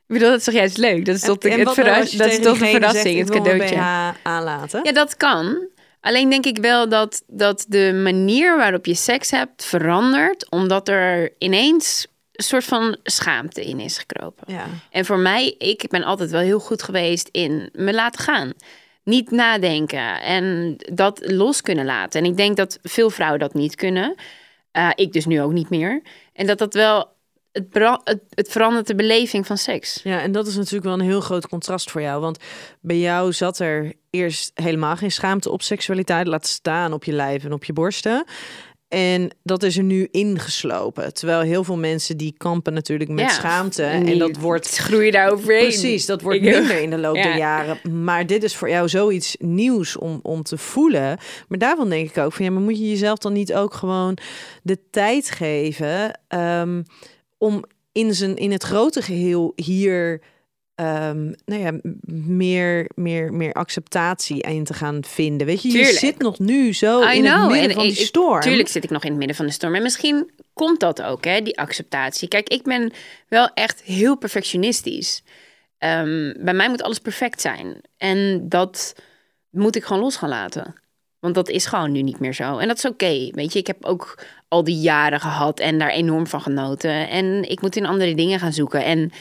[0.06, 1.04] Ik bedoel, dat is toch juist leuk?
[1.04, 3.76] Dat is toch, het verras, dat is toch een verrassing, het cadeautje.
[4.22, 4.80] aanlaten?
[4.82, 5.68] Ja, dat kan.
[6.00, 10.50] Alleen denk ik wel dat, dat de manier waarop je seks hebt verandert.
[10.50, 14.52] Omdat er ineens een soort van schaamte in is gekropen.
[14.52, 14.66] Ja.
[14.90, 18.52] En voor mij, ik ben altijd wel heel goed geweest in me laten gaan.
[19.04, 22.20] Niet nadenken en dat los kunnen laten.
[22.20, 24.14] En ik denk dat veel vrouwen dat niet kunnen.
[24.72, 26.02] Uh, ik dus nu ook niet meer.
[26.32, 27.12] En dat dat wel
[27.52, 27.66] het,
[28.04, 30.00] het, het, verandert de beleving van seks.
[30.02, 32.20] Ja, en dat is natuurlijk wel een heel groot contrast voor jou.
[32.20, 32.38] Want
[32.80, 36.26] bij jou zat er eerst helemaal geen schaamte op seksualiteit.
[36.26, 38.24] Laat staan op je lijf en op je borsten.
[38.94, 41.14] En dat is er nu ingeslopen.
[41.14, 43.82] Terwijl heel veel mensen die kampen natuurlijk met schaamte.
[43.82, 44.78] En dat wordt.
[44.86, 45.62] Groei daar overheen.
[45.62, 48.04] Precies, dat wordt minder in de loop der jaren.
[48.04, 51.18] Maar dit is voor jou zoiets nieuws om, om te voelen.
[51.48, 54.18] Maar daarvan denk ik ook van ja, maar moet je jezelf dan niet ook gewoon
[54.62, 56.84] de tijd geven um,
[57.38, 60.20] om in, zijn, in het grote geheel hier
[60.76, 61.72] um, nou ja,
[62.26, 65.46] meer, meer, meer acceptatie in te gaan vinden.
[65.46, 68.40] Weet je, je zit nog nu zo in het midden van die storm.
[68.40, 69.74] Tuurlijk zit ik nog in het midden van de storm.
[69.74, 72.28] En misschien komt dat ook, hè, die acceptatie.
[72.28, 72.92] Kijk, ik ben
[73.28, 75.22] wel echt heel perfectionistisch.
[75.78, 77.80] Um, bij mij moet alles perfect zijn.
[77.96, 78.94] En dat
[79.50, 80.74] moet ik gewoon los gaan laten.
[81.20, 82.58] Want dat is gewoon nu niet meer zo.
[82.58, 83.28] En dat is oké.
[83.30, 87.08] Weet je, ik heb ook al die jaren gehad en daar enorm van genoten.
[87.08, 88.84] En ik moet in andere dingen gaan zoeken.
[88.84, 89.12] En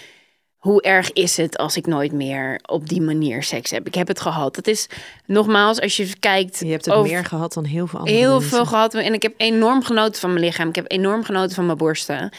[0.63, 3.88] hoe erg is het als ik nooit meer op die manier seks heb?
[3.88, 4.56] Ik heb het gehad.
[4.56, 4.88] Dat is
[5.26, 6.60] nogmaals, als je kijkt.
[6.60, 8.49] Je hebt het meer gehad dan heel veel andere Heel mensen.
[8.49, 8.93] veel gehad.
[8.93, 10.69] En ik heb enorm genoten van mijn lichaam.
[10.69, 12.30] Ik heb enorm genoten van mijn borsten.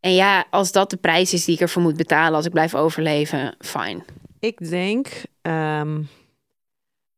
[0.00, 2.74] En ja, als dat de prijs is die ik ervoor moet betalen als ik blijf
[2.74, 4.04] overleven, fijn.
[4.40, 5.08] Ik denk
[5.42, 6.02] ehm,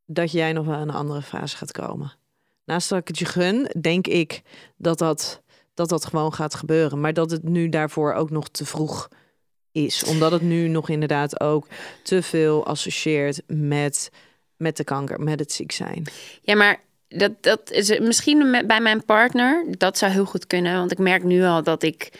[0.05, 2.13] dat jij nog wel een andere fase gaat komen.
[2.65, 4.43] Naast dat ik het je gun, denk ik
[4.77, 5.43] dat dat,
[5.75, 7.01] dat dat gewoon gaat gebeuren.
[7.01, 9.25] Maar dat het nu daarvoor ook nog te vroeg is
[9.77, 10.05] is.
[10.05, 11.67] Omdat het nu nog inderdaad ook
[12.03, 14.11] te veel associeert met,
[14.57, 16.05] met de kanker, met het ziek zijn.
[16.43, 19.65] Ja, maar dat, dat is misschien bij mijn partner.
[19.79, 20.79] Dat zou heel goed kunnen.
[20.79, 22.11] Want ik merk nu al dat ik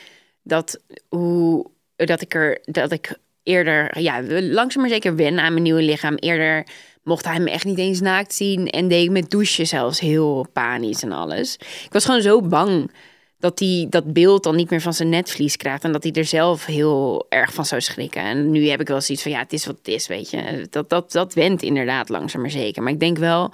[0.43, 5.63] dat hoe dat ik er dat ik eerder ja langzaam maar zeker wen aan mijn
[5.63, 6.15] nieuwe lichaam.
[6.15, 6.67] Eerder
[7.03, 10.47] mocht hij me echt niet eens naakt zien en deed ik met douchen zelfs heel
[10.53, 11.57] panisch en alles.
[11.85, 12.91] Ik was gewoon zo bang
[13.39, 15.85] dat hij dat beeld dan niet meer van zijn netvlies krijgt.
[15.85, 18.23] En dat hij er zelf heel erg van zou schrikken.
[18.23, 20.67] En nu heb ik wel zoiets van, ja, het is wat het is, weet je.
[20.71, 22.83] Dat, dat, dat went inderdaad langzaam maar zeker.
[22.83, 23.53] Maar ik denk wel,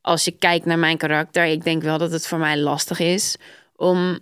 [0.00, 1.44] als je kijkt naar mijn karakter...
[1.44, 3.36] ik denk wel dat het voor mij lastig is
[3.76, 4.18] om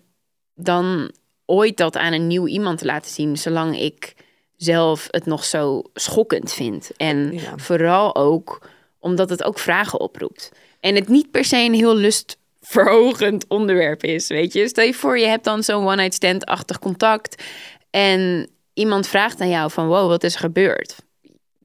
[0.54, 1.10] dan
[1.44, 3.36] ooit dat aan een nieuw iemand te laten zien...
[3.36, 4.14] zolang ik
[4.56, 6.90] zelf het nog zo schokkend vind.
[6.96, 10.52] En vooral ook omdat het ook vragen oproept.
[10.80, 14.68] En het niet per se een heel lust verhogend onderwerp is, weet je.
[14.68, 17.42] Stel je voor, je hebt dan zo'n one-night stand-achtig contact...
[17.90, 20.94] en iemand vraagt aan jou van, wow, wat is er gebeurd?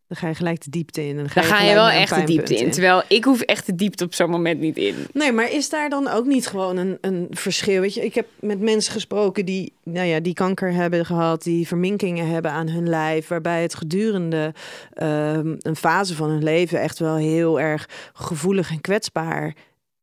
[0.07, 1.15] Dan ga je gelijk de diepte in.
[1.15, 2.71] Dan ga Dan je, ga je wel echt de diepte in.
[2.71, 4.95] Terwijl ik hoef echt de diepte op zo'n moment niet in.
[5.13, 7.81] Nee, maar is daar dan ook niet gewoon een, een verschil?
[7.81, 11.67] Weet je, ik heb met mensen gesproken die, nou ja, die kanker hebben gehad, die
[11.67, 14.53] verminkingen hebben aan hun lijf, waarbij het gedurende
[14.93, 19.53] ehm, een fase van hun leven echt wel heel erg gevoelig en kwetsbaar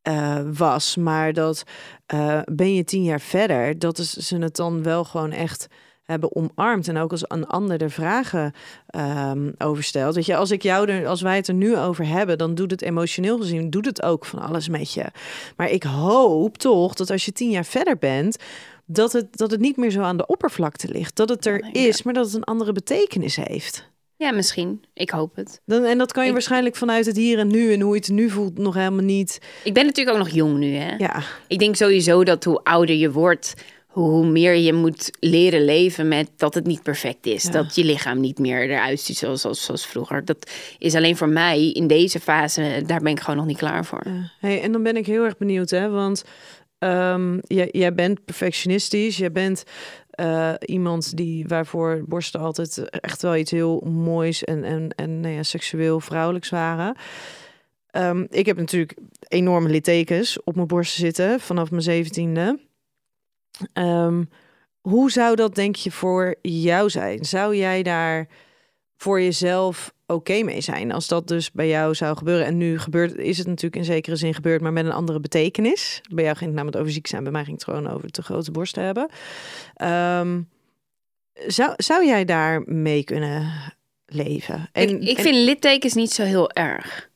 [0.02, 0.96] eh, was.
[0.96, 1.62] Maar dat
[2.06, 5.68] eh, ben je tien jaar verder, dat is, ze het dan wel gewoon echt
[6.10, 8.52] hebben omarmd en ook als een ander er vragen
[8.86, 10.14] ehm, over stelt.
[10.14, 12.70] Weet je, als ik jou er, als wij het er nu over hebben, dan doet
[12.70, 15.04] het emotioneel gezien, doet het ook van alles met je.
[15.56, 18.36] Maar ik hoop toch dat als je tien jaar verder bent,
[18.86, 21.16] dat het, dat het niet meer zo aan de oppervlakte ligt.
[21.16, 23.90] Dat het er is, maar dat het een andere betekenis heeft.
[24.20, 24.84] Ja, misschien.
[24.94, 25.60] Ik hoop het.
[25.66, 28.00] Dan, en dat kan je Ik- waarschijnlijk vanuit het hier en nu en hoe je
[28.00, 29.38] het nu voelt nog helemaal niet.
[29.64, 30.94] Ik ben natuurlijk ook nog jong nu, hè?
[30.96, 33.54] Ja, Ik denk sowieso dat hoe ouder je wordt,
[33.86, 37.42] hoe meer je moet leren leven met dat het niet perfect is.
[37.42, 37.50] Ja.
[37.50, 40.24] Dat je lichaam niet meer eruit ziet zoals, zoals, zoals vroeger.
[40.24, 43.84] Dat is alleen voor mij in deze fase, daar ben ik gewoon nog niet klaar
[43.84, 44.02] voor.
[44.04, 44.30] Ja.
[44.40, 45.88] Hey, en dan ben ik heel erg benieuwd, hè?
[45.90, 46.24] Want
[46.78, 49.16] ehm, jij, jij bent perfectionistisch.
[49.16, 49.62] Jij bent
[50.20, 55.34] eh, iemand die waarvoor borsten altijd echt wel iets heel moois en, en, en nou
[55.34, 56.96] ja, seksueel vrouwelijks waren.
[57.86, 62.60] Ehm, ik heb natuurlijk enorme littekens op mijn borsten zitten vanaf mijn zeventiende.
[63.72, 64.24] Ehm,
[64.80, 67.24] hoe zou dat denk je voor jou zijn?
[67.24, 68.28] Zou jij daar
[69.00, 72.46] voor jezelf oké mee zijn als dat dus bij jou zou gebeuren?
[72.46, 76.00] En nu gebeurt, is het natuurlijk in zekere zin gebeurd, maar met een andere betekenis.
[76.14, 78.22] Bij jou ging het namelijk over ziek zijn, bij mij ging het gewoon over te
[78.22, 79.08] grote borsten hebben.
[79.74, 80.40] Ehm,
[81.46, 83.52] zou, zou jij daar mee kunnen
[84.06, 84.68] leven?
[84.72, 87.09] ik, ik en- vind littekens niet zo heel erg.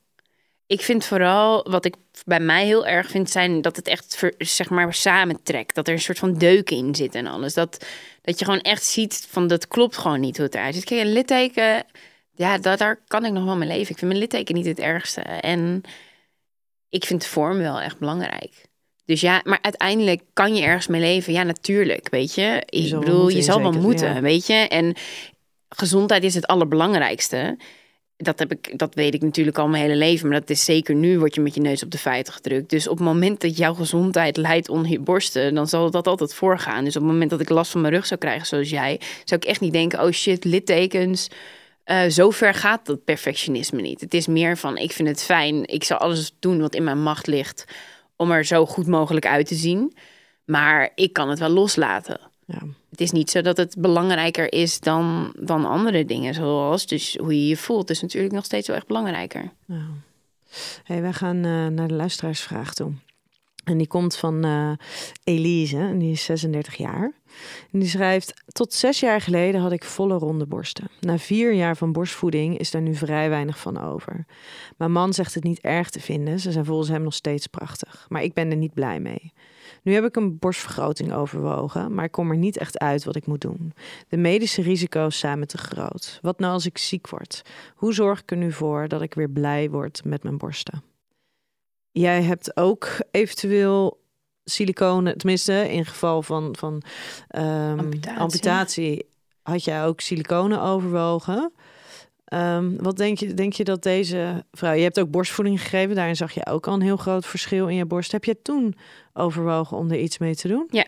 [0.67, 4.69] Ik vind vooral, wat ik bij mij heel erg vind, zijn dat het echt zeg
[4.69, 5.75] maar samentrekt.
[5.75, 7.53] Dat er een soort van deuk in zit en alles.
[7.53, 7.85] Dat,
[8.21, 10.83] dat je gewoon echt ziet van dat klopt gewoon niet hoe het eruit ziet.
[10.83, 11.85] Kijk, een litteken,
[12.31, 13.91] ja, dat, daar kan ik nog wel mee leven.
[13.91, 15.21] Ik vind mijn litteken niet het ergste.
[15.21, 15.81] En
[16.89, 18.65] ik vind de vorm wel echt belangrijk.
[19.05, 21.33] Dus ja, maar uiteindelijk kan je ergens mee leven.
[21.33, 22.63] Ja, natuurlijk, weet je.
[22.65, 24.21] Ik bedoel, je zal wel moeten, ja.
[24.21, 24.53] weet je.
[24.53, 24.95] En
[25.69, 27.57] gezondheid is het allerbelangrijkste.
[28.17, 30.29] Dat, heb ik, dat weet ik natuurlijk al mijn hele leven.
[30.29, 32.69] Maar dat is zeker nu, word je met je neus op de feiten gedrukt.
[32.69, 35.53] Dus op het moment dat jouw gezondheid leidt onder je borsten...
[35.53, 36.83] dan zal dat altijd voorgaan.
[36.83, 38.99] Dus op het moment dat ik last van mijn rug zou krijgen, zoals jij...
[39.23, 41.29] zou ik echt niet denken, oh shit, littekens...
[41.83, 44.01] Eh, zo ver gaat dat perfectionisme niet.
[44.01, 45.67] Het is meer van, ik vind het fijn.
[45.67, 47.65] Ik zal alles doen wat in mijn macht ligt...
[48.15, 49.93] om er zo goed mogelijk uit te zien.
[50.45, 52.19] Maar ik kan het wel loslaten.
[52.45, 52.61] Ja.
[52.89, 57.41] Het is niet zo dat het belangrijker is dan, dan andere dingen, zoals dus hoe
[57.41, 59.51] je je voelt, is natuurlijk nog steeds wel echt belangrijker.
[59.65, 59.83] Nou.
[60.83, 62.91] Hey, wij gaan eh, naar de luisteraarsvraag toe.
[63.63, 64.71] En die komt van eh,
[65.23, 67.11] Elise, en die is 36 jaar.
[67.71, 70.87] En die schrijft: Tot zes jaar geleden had ik volle ronde borsten.
[70.99, 74.25] Na vier jaar van borstvoeding is daar nu vrij weinig van over.
[74.77, 78.05] Mijn man zegt het niet erg te vinden, ze zijn volgens hem nog steeds prachtig.
[78.09, 79.33] Maar ik ben er niet blij mee.
[79.85, 83.25] Nu heb ik een borstvergroting overwogen, maar ik kom er niet echt uit wat ik
[83.25, 83.73] moet doen.
[84.07, 86.19] De medische risico's zijn me te groot.
[86.21, 87.41] Wat nou als ik ziek word?
[87.75, 90.83] Hoe zorg ik er nu voor dat ik weer blij word met mijn borsten?
[91.91, 94.01] Jij hebt ook eventueel
[94.43, 96.81] siliconen, tenminste in geval van, van
[97.27, 98.19] ehm, Amputatie.
[98.19, 99.05] amputatie,
[99.41, 101.53] had jij ook siliconen overwogen.
[102.25, 106.15] Ehm, wat denk je, denk je dat deze vrouw, je hebt ook borstvoeding gegeven, daarin
[106.15, 108.11] zag je ook al een heel groot verschil in je borst.
[108.11, 108.75] Heb je toen
[109.13, 110.67] overwogen om er iets mee te doen?
[110.69, 110.85] Ja.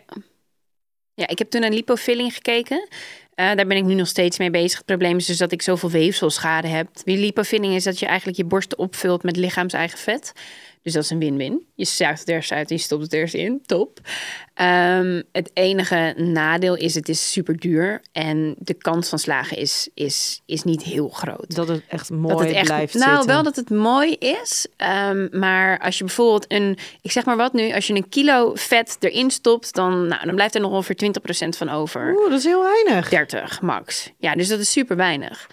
[1.13, 2.87] Ja, ik heb toen naar lipofilling gekeken.
[3.33, 4.77] Eh, daar ben ik nu nog steeds mee bezig.
[4.77, 6.89] Het probleem is dus dat ik zoveel weefselschade heb.
[7.03, 10.33] Die lipofilling is dat je eigenlijk je borsten opvult met lichaams-eigen vet.
[10.81, 11.65] Dus dat is een win-win.
[11.75, 13.61] Je zuigt het ergens uit en je stopt het ergens in.
[13.65, 13.99] Top.
[14.53, 18.01] Ehm, het enige nadeel is, het is super duur.
[18.11, 21.55] En de kans van slagen is, is, is niet heel groot.
[21.55, 23.27] Dat het echt mooi dat het echt, blijft nou, zitten.
[23.27, 24.67] wel dat het mooi is.
[24.75, 28.51] ehm, maar als je bijvoorbeeld een, ik zeg maar wat nu, als je een kilo
[28.55, 31.11] vet erin stopt, dan, nou, dan blijft er nog ongeveer
[31.45, 32.13] 20% van over.
[32.17, 33.09] Oeh, dat is heel weinig.
[33.09, 34.11] 30 max.
[34.17, 35.47] Ja, dus dat is super weinig.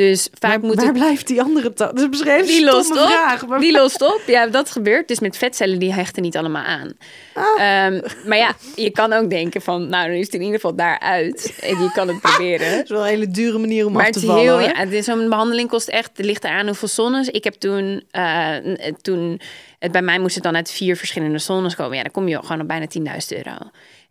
[0.00, 1.72] Dus vaak waar, moet waar het- blijft die andere?
[1.74, 2.96] Dat is beschreven die lost op.
[2.96, 3.46] vraag.
[3.46, 4.22] Maar Die lost op.
[4.26, 5.08] Ja, dat gebeurt.
[5.08, 6.92] Dus met vetcellen, die hechten niet allemaal aan.
[7.34, 7.44] Ah.
[7.62, 10.74] Ehm, maar ja, je kan ook denken van, nou, dan is het in ieder geval
[10.74, 11.58] daaruit.
[11.60, 12.70] En je kan het proberen.
[12.70, 14.42] dat is wel een hele dure manier om Maar af het te vallen.
[14.42, 17.28] heel, ja, het is zo'n behandeling kost echt, het ligt eraan hoeveel zones.
[17.28, 18.56] Ik heb toen, eh,
[19.02, 19.40] toen,
[19.78, 21.96] het, bij mij moest het dan uit vier verschillende zones komen.
[21.96, 23.56] Ja, dan kom je gewoon op bijna 10.000 euro.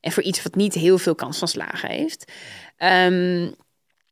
[0.02, 2.32] En voor iets wat niet heel veel kans van slagen heeft.
[2.78, 3.48] Ehm,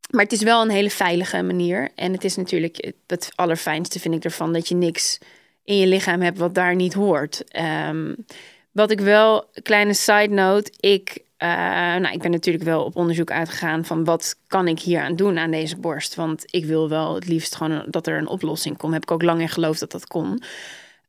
[0.10, 1.90] maar het is wel een hele veilige manier.
[1.96, 5.18] En het is natuurlijk het allerfijnste vind ik ervan dat je niks
[5.64, 7.44] in je lichaam hebt wat daar niet hoort.
[7.44, 8.14] Ehm,
[8.72, 11.50] wat ik wel, kleine side note, ik eh,
[11.96, 15.38] nou, ik ben natuurlijk wel op onderzoek uitgegaan van wat kan ik hier aan doen
[15.38, 16.16] aan deze borst.
[16.16, 18.94] Want ik wil wel het liefst gewoon dat er een oplossing komt.
[18.94, 20.42] Heb ik ook lang in geloofd dat dat kon.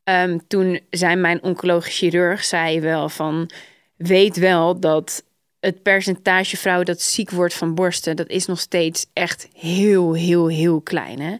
[0.04, 3.50] Ehm, toen zei mijn oncologisch chirurg, zei wel van,
[3.96, 5.24] weet wel dat
[5.60, 10.46] het percentage vrouwen dat ziek wordt van borsten, dat is nog steeds echt heel, heel,
[10.46, 11.20] heel klein.
[11.20, 11.36] Hè?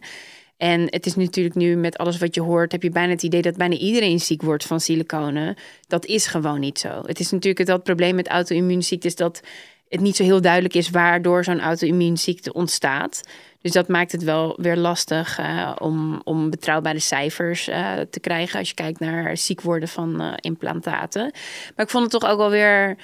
[0.57, 3.41] En het is natuurlijk nu met alles wat je hoort, heb je bijna het idee
[3.41, 5.55] dat bijna iedereen ziek wordt van siliconen.
[5.87, 7.01] Dat is gewoon niet zo.
[7.05, 9.41] Het is natuurlijk dat probleem met auto-immuunziektes dat
[9.89, 13.21] het niet zo heel duidelijk is waardoor zo'n auto-immuunziekte ontstaat.
[13.61, 18.59] Dus dat maakt het wel weer lastig uh, om, om betrouwbare cijfers uh, te krijgen
[18.59, 21.31] als je kijkt naar ziek worden van uh, implantaten.
[21.75, 22.97] Maar ik vond het toch ook wel weer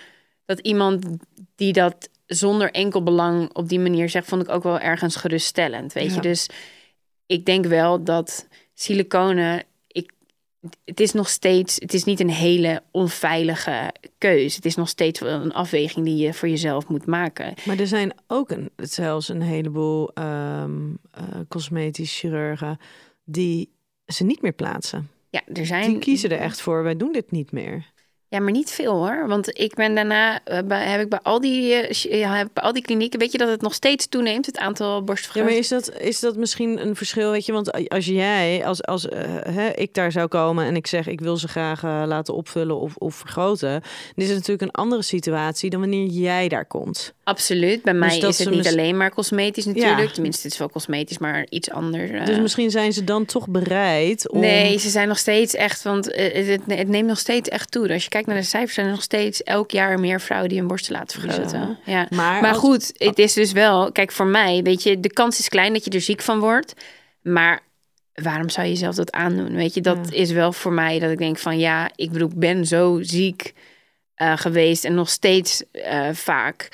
[0.45, 1.05] dat iemand
[1.55, 5.93] die dat zonder enkel belang op die manier zegt, vond ik ook wel ergens geruststellend.
[5.93, 6.15] Weet Ja.
[6.15, 6.49] je, dus
[7.25, 9.63] ik denk wel dat siliconen.
[9.88, 10.12] Ik,
[10.86, 11.75] het is nog steeds.
[11.79, 14.55] Het is niet een hele onveilige keuze.
[14.55, 17.53] Het is nog steeds wel een afweging die je voor jezelf moet maken.
[17.65, 20.81] Maar er zijn ook een, zelfs een heleboel ehm
[21.12, 22.79] eh, cosmetisch chirurgen
[23.23, 23.69] die
[24.05, 25.10] ze niet meer plaatsen.
[25.29, 25.89] Ja, er zijn.
[25.89, 27.93] Die kiezen er echt voor, wij doen dit niet meer.
[28.36, 29.28] Ja, maar niet veel hoor.
[29.28, 32.74] Want ik ben daarna, eh, heb ik bij al die, eh, ja, heb bij al
[32.74, 35.50] die klinieken, weet je dat het nog steeds toeneemt, het aantal Ja, borstvergroten?
[35.52, 37.32] maar is dat, is dat misschien een verschil?
[37.32, 40.88] Weet je, want als jij, als, als eh, hè, ik daar zou komen en ik
[40.88, 43.82] zeg ik wil ze graag eh, laten opvullen of, of vergroten, dan
[44.15, 47.13] is het natuurlijk een andere situatie dan wanneer jij daar komt.
[47.24, 47.82] Absoluut.
[47.84, 50.08] Bij mij dat is het niet alleen maar cosmetisch natuurlijk.
[50.08, 50.13] Ja.
[50.13, 52.12] Tenminste, het is wel cosmetisch, maar iets anders.
[52.12, 52.26] eh.
[52.26, 54.39] Dus misschien zijn ze dan toch bereid om.
[54.39, 57.93] Nee, ze zijn nog steeds echt, want eh, het, het neemt nog steeds echt toe.
[57.93, 60.59] Als je kijkt naar de cijfers, zijn er nog steeds elk jaar meer vrouwen die
[60.59, 61.77] hun borsten laten vergroten.
[61.85, 62.07] Ja.
[62.09, 65.39] Maar, Maar als- goed, het is dus wel, kijk voor mij, weet je, de kans
[65.39, 66.73] is klein dat je er ziek van wordt.
[67.21, 67.59] Maar
[68.13, 69.55] waarom zou je jezelf dat aandoen?
[69.55, 70.17] Weet je, dat Ja.
[70.17, 73.53] is wel voor mij dat ik denk van ja, ik bedoel, ik ben zo ziek
[74.15, 76.69] eh, geweest en nog steeds eh, vaak.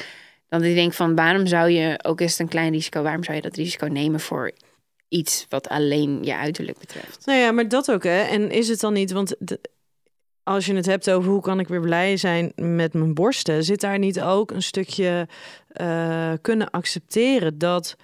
[0.49, 3.35] Dat ik denk van waarom zou je, ook is het een klein risico, waarom zou
[3.35, 4.51] je dat risico nemen voor
[5.09, 7.25] iets wat alleen je uiterlijk betreft?
[7.25, 8.21] Nou ja, maar dat ook, hè?
[8.21, 9.35] En is het dan niet, want
[10.43, 13.81] als je het hebt over hoe kan ik weer blij zijn met mijn borsten, zit
[13.81, 15.27] daar niet ook een stukje
[15.67, 17.95] eh, kunnen accepteren dat,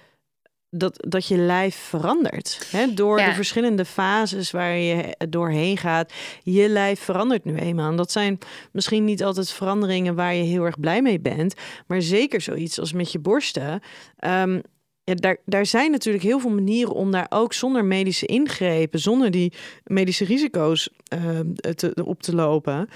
[0.70, 2.68] dat, dat je lijf verandert?
[2.70, 2.94] Hè?
[2.94, 3.28] Door Ja.
[3.28, 6.12] de verschillende fases waar je doorheen gaat.
[6.42, 7.90] Je lijf verandert nu eenmaal.
[7.90, 8.38] En dat zijn
[8.72, 11.54] misschien niet altijd veranderingen waar je heel erg blij mee bent,
[11.86, 13.80] maar zeker zoiets als met je borsten.
[14.16, 14.60] Ehm,
[15.08, 19.30] ja, daar, daar zijn natuurlijk heel veel manieren om daar ook zonder medische ingrepen, zonder
[19.30, 19.52] die
[19.84, 21.40] medische risico's eh,
[21.74, 22.88] te, op te lopen,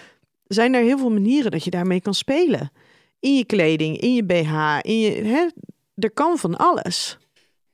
[0.46, 2.72] zijn er heel veel manieren dat je daarmee kan spelen.
[3.20, 5.10] In je kleding, in je BH, in je.
[5.10, 5.46] Hè,
[5.94, 7.18] er kan van alles.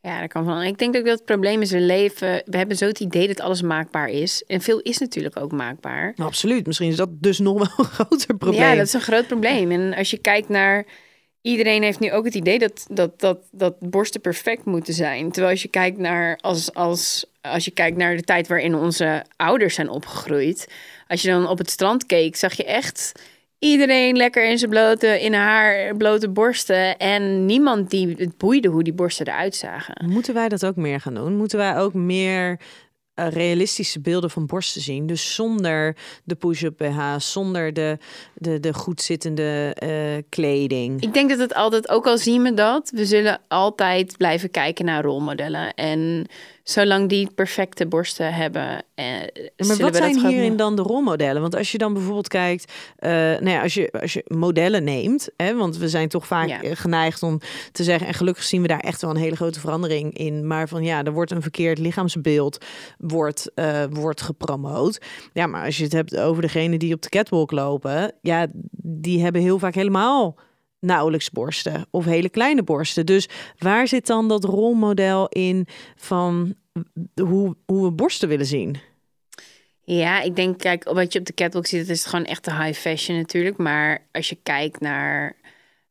[0.01, 0.63] Ja, dat kan van.
[0.63, 3.41] Ik denk ook dat het probleem is, we leven, we hebben zo het idee dat
[3.41, 4.45] alles maakbaar is.
[4.47, 6.13] En veel is natuurlijk ook maakbaar.
[6.17, 6.67] Nou, absoluut.
[6.67, 8.63] Misschien is dat dus nog wel een groter probleem.
[8.63, 9.71] Ja, dat is een groot probleem.
[9.71, 10.87] En als je kijkt naar.
[11.43, 15.31] Iedereen heeft nu ook het idee dat, dat, dat, dat borsten perfect moeten zijn.
[15.31, 19.25] Terwijl als je kijkt naar, als, als, als je kijkt naar de tijd waarin onze
[19.37, 20.73] ouders zijn opgegroeid.
[21.09, 23.13] Als je dan op het strand keek, zag je echt
[23.59, 26.99] iedereen lekker in zijn blote, in haar blote borsten.
[26.99, 30.11] En niemand die het boeide hoe die borsten eruit zagen.
[30.11, 31.37] Moeten wij dat ook meer gaan doen?
[31.37, 32.59] Moeten wij ook meer
[33.29, 35.07] realistische beelden van borsten zien?
[35.07, 37.99] Dus zonder de push-up BH, zonder de,
[38.35, 41.03] de, de goed zittende eh, kleding.
[41.03, 44.85] Ik denk dat het altijd, ook al zien we dat, we zullen altijd blijven kijken
[44.85, 45.75] naar rolmodellen.
[45.75, 46.27] En
[46.71, 48.83] zolang die perfecte borsten hebben.
[48.95, 49.05] Eh,
[49.67, 51.41] Maar wat zijn hierin dan de rolmodellen?
[51.43, 55.29] Want als je dan bijvoorbeeld kijkt, eh, nou ja, als, je, als je modellen neemt,
[55.37, 56.63] hè, want we zijn toch vaak Ja.
[56.63, 57.41] eh, geneigd om
[57.73, 60.69] te zeggen, en gelukkig zien we daar echt wel een hele grote verandering in, maar
[60.69, 62.65] van ja, er wordt een verkeerd lichaamsbeeld
[62.99, 63.51] wordt,
[63.91, 65.01] wordt gepromoot.
[65.33, 68.47] Ja, maar als je het hebt over degene die op de catwalk lopen, ja,
[68.83, 70.37] die hebben heel vaak helemaal
[70.81, 73.07] nauwelijks borsten of hele kleine borsten.
[73.07, 76.55] Dus waar zit dan dat rolmodel in van
[77.15, 78.77] hoe, hoe we borsten willen zien?
[79.85, 82.55] Ja, ik denk, kijk, wat je op de catwalk ziet, dat is gewoon echt de
[82.55, 83.57] high fashion natuurlijk.
[83.57, 85.37] Maar als je kijkt naar...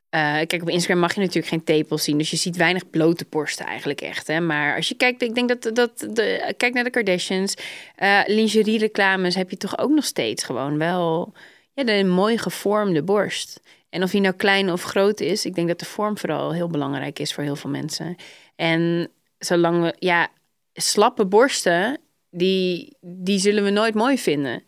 [0.09, 2.17] eh, kijk, op Instagram mag je natuurlijk geen tepels zien.
[2.17, 4.27] Dus je ziet weinig blote borsten eigenlijk echt.
[4.27, 4.39] Hè?
[4.39, 5.75] Maar als je kijkt, ik denk dat...
[5.75, 7.55] dat de, kijk naar de Kardashians.
[7.95, 11.33] eh lingerie reclames heb je toch ook nog steeds gewoon wel...
[11.73, 13.61] Ja, de mooi gevormde borst.
[13.97, 16.67] En of die nou klein of groot is, ik denk dat de vorm vooral heel
[16.67, 18.15] belangrijk is voor heel veel mensen.
[18.55, 20.27] En zolang we, ja,
[20.73, 24.63] slappe borsten, die, die zullen we nooit mooi vinden.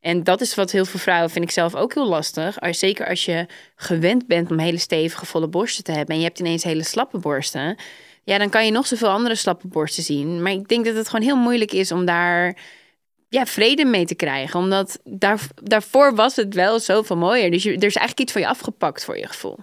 [0.00, 2.60] En dat is wat heel veel vrouwen, vind ik zelf ook heel lastig.
[2.60, 6.26] Als, zeker als je gewend bent om hele stevige, volle borsten te hebben en je
[6.26, 7.76] hebt ineens hele slappe borsten.
[8.24, 10.42] Ja, dan kan je nog zoveel andere slappe borsten zien.
[10.42, 12.56] Maar ik denk dat het gewoon heel moeilijk is om daar
[13.34, 14.60] ja, vrede mee te krijgen.
[14.60, 17.50] Omdat daar, daarvoor was het wel zoveel mooier.
[17.50, 19.58] Dus je, er is eigenlijk iets van je afgepakt voor je gevoel.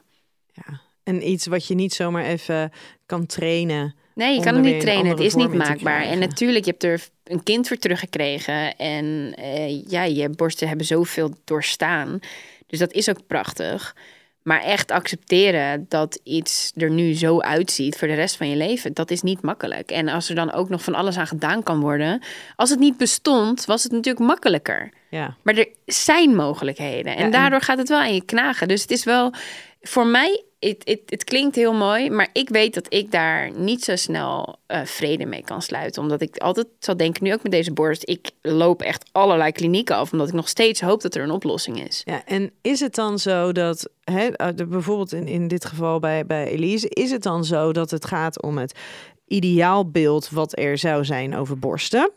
[0.53, 0.81] Ja.
[1.03, 2.71] En iets wat je niet zomaar even
[3.05, 3.95] kan trainen.
[4.15, 5.11] Nee, je kan het niet trainen.
[5.11, 6.01] Het is niet maakbaar.
[6.01, 8.75] En natuurlijk, je hebt er een kind voor teruggekregen.
[8.75, 12.19] En eh, ja, je borsten hebben zoveel doorstaan.
[12.67, 13.95] Dus dat is ook prachtig.
[14.43, 18.93] Maar echt accepteren dat iets er nu zo uitziet voor de rest van je leven,
[18.93, 19.91] dat is niet makkelijk.
[19.91, 22.21] En als er dan ook nog van alles aan gedaan kan worden.
[22.55, 24.91] Als het niet bestond, was het natuurlijk makkelijker.
[25.09, 25.35] Ja.
[25.43, 27.11] Maar er zijn mogelijkheden.
[27.13, 28.67] En Ja, en- daardoor gaat het wel aan je knagen.
[28.67, 29.33] Dus het is wel,
[29.81, 32.09] voor mij, het, klinkt heel mooi.
[32.09, 36.01] Maar ik weet dat ik daar niet zo snel eh, vrede mee kan sluiten.
[36.01, 38.09] Omdat ik altijd zal denken, nu ook met deze borst.
[38.09, 40.11] Ik loop echt allerlei klinieken af.
[40.11, 42.01] Omdat ik nog steeds hoop dat er een oplossing is.
[42.05, 46.47] Ja, en is het dan zo dat, eh, bijvoorbeeld in, in dit geval bij, bij
[46.47, 48.79] Elise, is het dan zo dat het gaat om het
[49.27, 52.11] ideaalbeeld wat er zou zijn over borsten?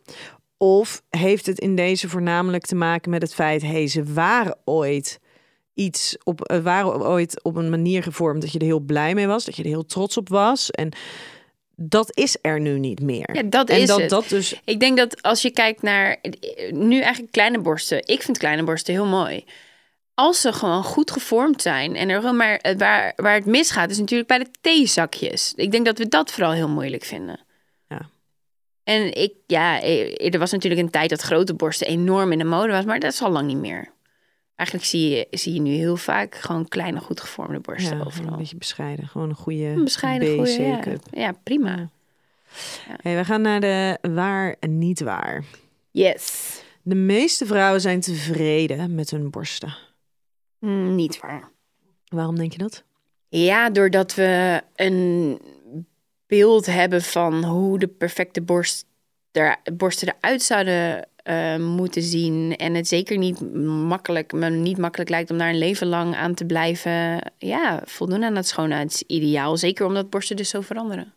[0.57, 5.21] Of heeft het in deze voornamelijk te maken met het feit, hey, ze waren ooit
[5.75, 9.27] iets op, eh, waren ooit op een manier gevormd dat je er heel blij mee
[9.27, 10.71] was, dat je er heel trots op was.
[10.71, 10.93] En
[11.77, 13.35] dat is er nu niet meer.
[13.35, 14.11] Ja, dat en is dat het.
[14.11, 16.17] dat dus Ik denk dat als je kijkt naar
[16.71, 18.07] nu eigenlijk kleine borsten.
[18.07, 19.45] Ik vind kleine borsten heel mooi.
[20.15, 24.29] Als ze gewoon goed gevormd zijn en er maar waar, waar het misgaat, is natuurlijk
[24.29, 25.53] bij de theezakjes.
[25.57, 27.41] Ik denk dat we dat vooral heel moeilijk vinden.
[27.89, 28.09] Ja.
[28.85, 32.45] En ik, ja, eh, er was natuurlijk een tijd dat grote borsten enorm in de
[32.45, 33.94] mode was, maar dat is al lang niet meer.
[34.57, 38.33] Eigenlijk zie je, zie je nu heel vaak gewoon kleine, goed gevormde borsten ja, overal.
[38.33, 40.83] een beetje bescheiden, gewoon een goede Een bescheiden, goede, ja.
[41.11, 41.89] Ja, prima.
[43.03, 45.45] Hey, we gaan naar de waar en niet waar.
[45.91, 46.63] Yes.
[46.83, 49.75] De meeste vrouwen zijn tevreden met hun borsten.
[50.59, 51.51] Mm, niet waar.
[52.09, 52.85] Waarom denk je dat?
[53.29, 55.41] Ja, doordat we een
[56.27, 58.87] beeld hebben van hoe de perfecte borst
[59.33, 62.57] er, borsten eruit zouden eh, moeten zien.
[62.57, 66.35] En het zeker niet makkelijk, me niet makkelijk lijkt om daar een leven lang aan
[66.35, 67.19] te blijven.
[67.39, 69.57] Ja, voldoen aan dat schoonheidsideaal.
[69.57, 71.13] Zeker omdat borsten dus zo veranderen.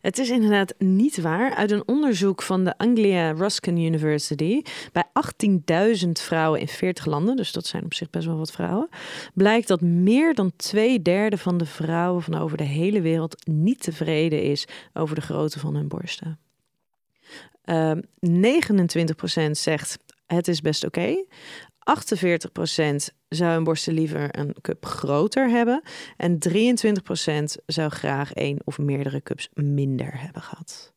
[0.00, 1.54] Het is inderdaad niet waar.
[1.54, 5.04] Uit een onderzoek van de Anglia Ruskin University bij
[6.04, 8.88] 18.000 vrouwen in 40 landen, dus dat zijn op zich best wel wat vrouwen,
[9.34, 13.82] blijkt dat meer dan twee derde van de vrouwen van over de hele wereld niet
[13.82, 16.38] tevreden is over de grootte van hun borsten.
[17.64, 21.24] Ehm 29% zegt het is best oké.
[21.82, 25.82] 48% zou hun borsten liever een cup groter hebben.
[26.16, 30.92] En 23% zou graag één of meerdere cups minder hebben gehad.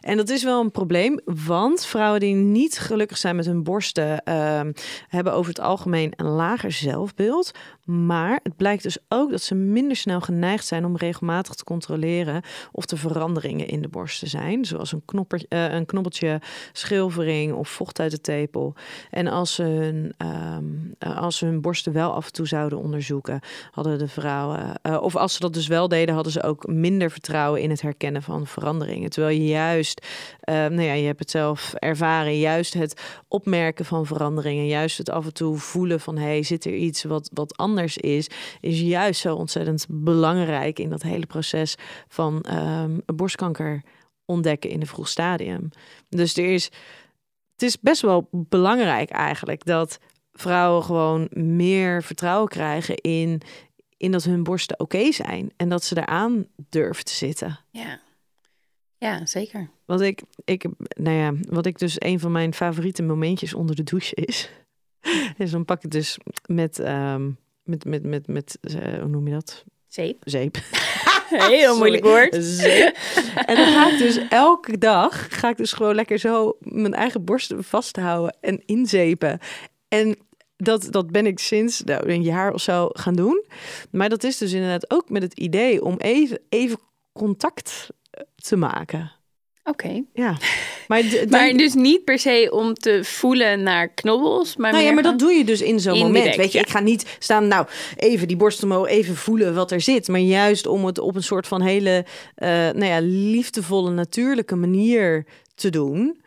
[0.00, 4.24] En dat is wel een probleem, want vrouwen die niet gelukkig zijn met hun borsten
[4.24, 4.72] ehm,
[5.08, 7.50] hebben over het algemeen een lager zelfbeeld.
[7.84, 12.42] Maar het blijkt dus ook dat ze minder snel geneigd zijn om regelmatig te controleren
[12.72, 14.64] of er veranderingen in de borsten zijn.
[14.64, 16.40] Zoals een, knopper, eh, een knobbeltje,
[16.72, 18.74] schilfering of vocht uit de tepel.
[19.10, 20.64] En als ze, hun, ehm,
[20.98, 23.40] eh, als hun borsten wel af en toe zouden onderzoeken,
[23.70, 27.10] hadden de vrouwen, eh, of als ze dat dus wel deden, hadden ze ook minder
[27.10, 29.10] vertrouwen in het herkennen van veranderingen.
[29.10, 29.48] Terwijl je
[29.90, 30.06] juist,
[30.40, 35.10] eh, nou ja, je hebt het zelf ervaren, juist het opmerken van veranderingen, juist het
[35.10, 38.28] af en toe voelen van, hey, zit er iets wat, wat anders is,
[38.60, 41.74] is juist zo ontzettend belangrijk in dat hele proces
[42.08, 43.82] van ehm, borstkanker
[44.24, 45.68] ontdekken in een vroeg stadium.
[46.08, 46.64] Dus er is,
[47.52, 49.98] het is best wel belangrijk eigenlijk dat
[50.32, 53.40] vrouwen gewoon meer vertrouwen krijgen in,
[53.96, 57.58] in dat hun borsten oké zijn en dat ze eraan durven te zitten.
[57.70, 58.00] Ja,
[59.00, 59.70] ja zeker.
[59.84, 63.82] Wat ik, ik, nou ja, wat ik dus een van mijn favoriete momentjes onder de
[63.82, 64.50] douche is,
[65.38, 67.30] is dan pak ik dus met, ehm,
[67.62, 69.64] met, met, met, met, eh, hoe noem je dat?
[69.86, 70.22] Zeep.
[70.24, 70.56] Zeep.
[71.48, 72.36] Heel moeilijk woord.
[72.40, 72.96] Zeep.
[73.46, 77.24] En dan ga ik dus elke dag, ga ik dus gewoon lekker zo mijn eigen
[77.24, 79.38] borsten vasthouden en inzepen.
[79.88, 80.16] En
[80.56, 83.44] dat, dat ben ik sinds nou, een jaar of zo gaan doen.
[83.90, 86.78] Maar dat is dus inderdaad ook met het idee om even, even
[87.12, 87.88] contact
[88.34, 89.12] te maken.
[89.64, 90.02] Oké.
[90.12, 90.36] Ja,
[90.88, 95.02] maar, Maar dus niet per se om te voelen naar knobbels, maar nou ja, maar
[95.02, 96.36] dat doe je dus in zo'n moment.
[96.36, 96.64] Weet je, ja.
[96.64, 100.08] ik ga niet staan, nou, even die borst omhoog, even voelen wat er zit.
[100.08, 102.04] Maar juist om het op een soort van hele,
[102.34, 106.20] eh, nou ja, liefdevolle, natuurlijke manier te doen.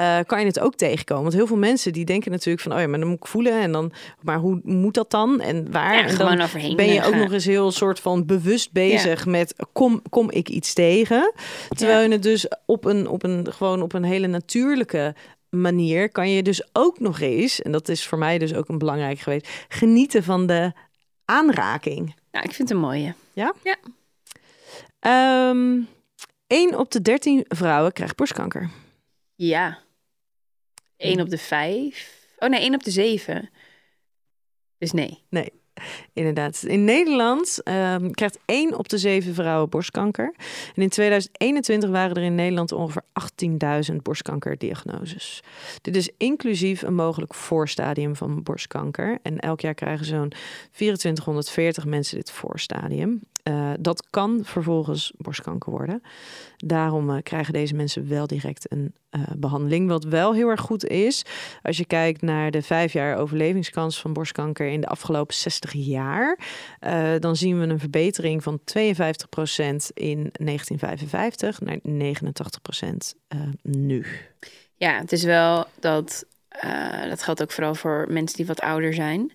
[0.00, 1.22] Eh, kan je het ook tegenkomen.
[1.22, 3.60] Want heel veel mensen die denken natuurlijk van, oh ja, maar dan moet ik voelen
[3.60, 5.94] en dan, maar hoe moet dat dan en waar?
[5.94, 9.54] Ja, en dan overheen ben je ook nog eens heel soort van bewust bezig met,
[9.72, 11.32] kom, kom ik iets tegen?
[11.68, 12.04] Terwijl Ja.
[12.06, 15.14] je het dus op een, op een, gewoon op een hele natuurlijke
[15.48, 18.78] manier kan je dus ook nog eens, en dat is voor mij dus ook een
[18.78, 20.72] belangrijk geweest, genieten van de
[21.24, 22.14] aanraking.
[22.30, 23.14] Nou, ik vind het een mooie.
[25.00, 25.78] Ehm
[26.46, 28.70] 1 op de 13 vrouwen krijgt borstkanker.
[29.34, 29.78] Ja.
[31.00, 32.28] 1 op de 5.
[32.38, 33.50] Oh nee, 1 op de 7.
[34.78, 35.22] Dus nee.
[35.28, 35.52] Nee,
[36.12, 36.62] inderdaad.
[36.62, 40.34] In Nederland ehm, krijgt 1 op de 7 vrouwen borstkanker.
[40.74, 43.02] En in 2021 waren er in Nederland ongeveer
[43.90, 45.42] 18.000 borstkankerdiagnoses.
[45.80, 49.18] Dit is inclusief een mogelijk voorstadium van borstkanker.
[49.22, 50.32] En elk jaar krijgen zo'n
[50.72, 53.20] 2440 mensen dit voorstadium.
[53.48, 56.02] Uh, dat kan vervolgens borstkanker worden.
[56.56, 59.88] Daarom uh, krijgen deze mensen wel direct een uh, behandeling.
[59.88, 61.24] Wat wel heel erg goed is,
[61.62, 66.38] als je kijkt naar de vijf jaar overlevingskans van borstkanker in de afgelopen 60 jaar,
[67.18, 68.62] dan zien we een verbetering van 52%
[69.94, 71.86] in 1955 naar 89%
[73.62, 74.06] nu.
[74.74, 76.26] Ja, het is wel dat,
[77.08, 79.32] dat geldt ook vooral voor mensen die wat ouder zijn.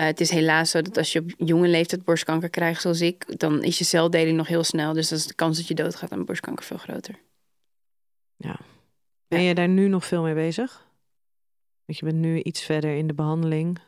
[0.00, 3.38] Uh, het is helaas zo dat als je op jonge leeftijd borstkanker krijgt, zoals ik,
[3.38, 4.92] dan is je celdeling nog heel snel.
[4.92, 7.14] Dus dan is de kans dat je doodgaat aan borstkanker veel groter.
[8.36, 8.60] Ja.
[9.30, 10.86] Ben je daar nu nog veel mee bezig?
[11.84, 13.78] Want je bent nu iets verder in de behandeling.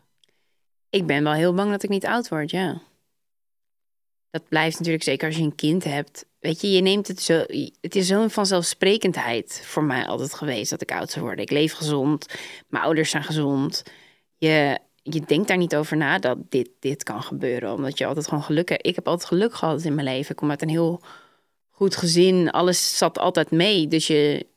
[0.91, 2.81] Ik ben wel heel bang dat ik niet oud word, ja.
[4.31, 6.27] Dat blijft natuurlijk zeker als je een kind hebt.
[6.39, 7.45] Weet je, je neemt het zo.
[7.81, 11.45] Het is zo'n vanzelfsprekendheid voor mij altijd geweest dat ik oud zou worden.
[11.45, 12.27] Ik leef gezond,
[12.69, 13.83] mijn ouders zijn gezond.
[14.37, 17.73] Je, je denkt daar niet over na dat dit, dit kan gebeuren.
[17.73, 18.87] Omdat je altijd gewoon geluk hebt.
[18.87, 20.31] Ik heb altijd geluk gehad in mijn leven.
[20.31, 21.03] Ik kom uit een heel
[21.71, 22.51] goed gezin.
[22.51, 23.89] Alles zat altijd mee.
[23.89, 24.51] Dus je,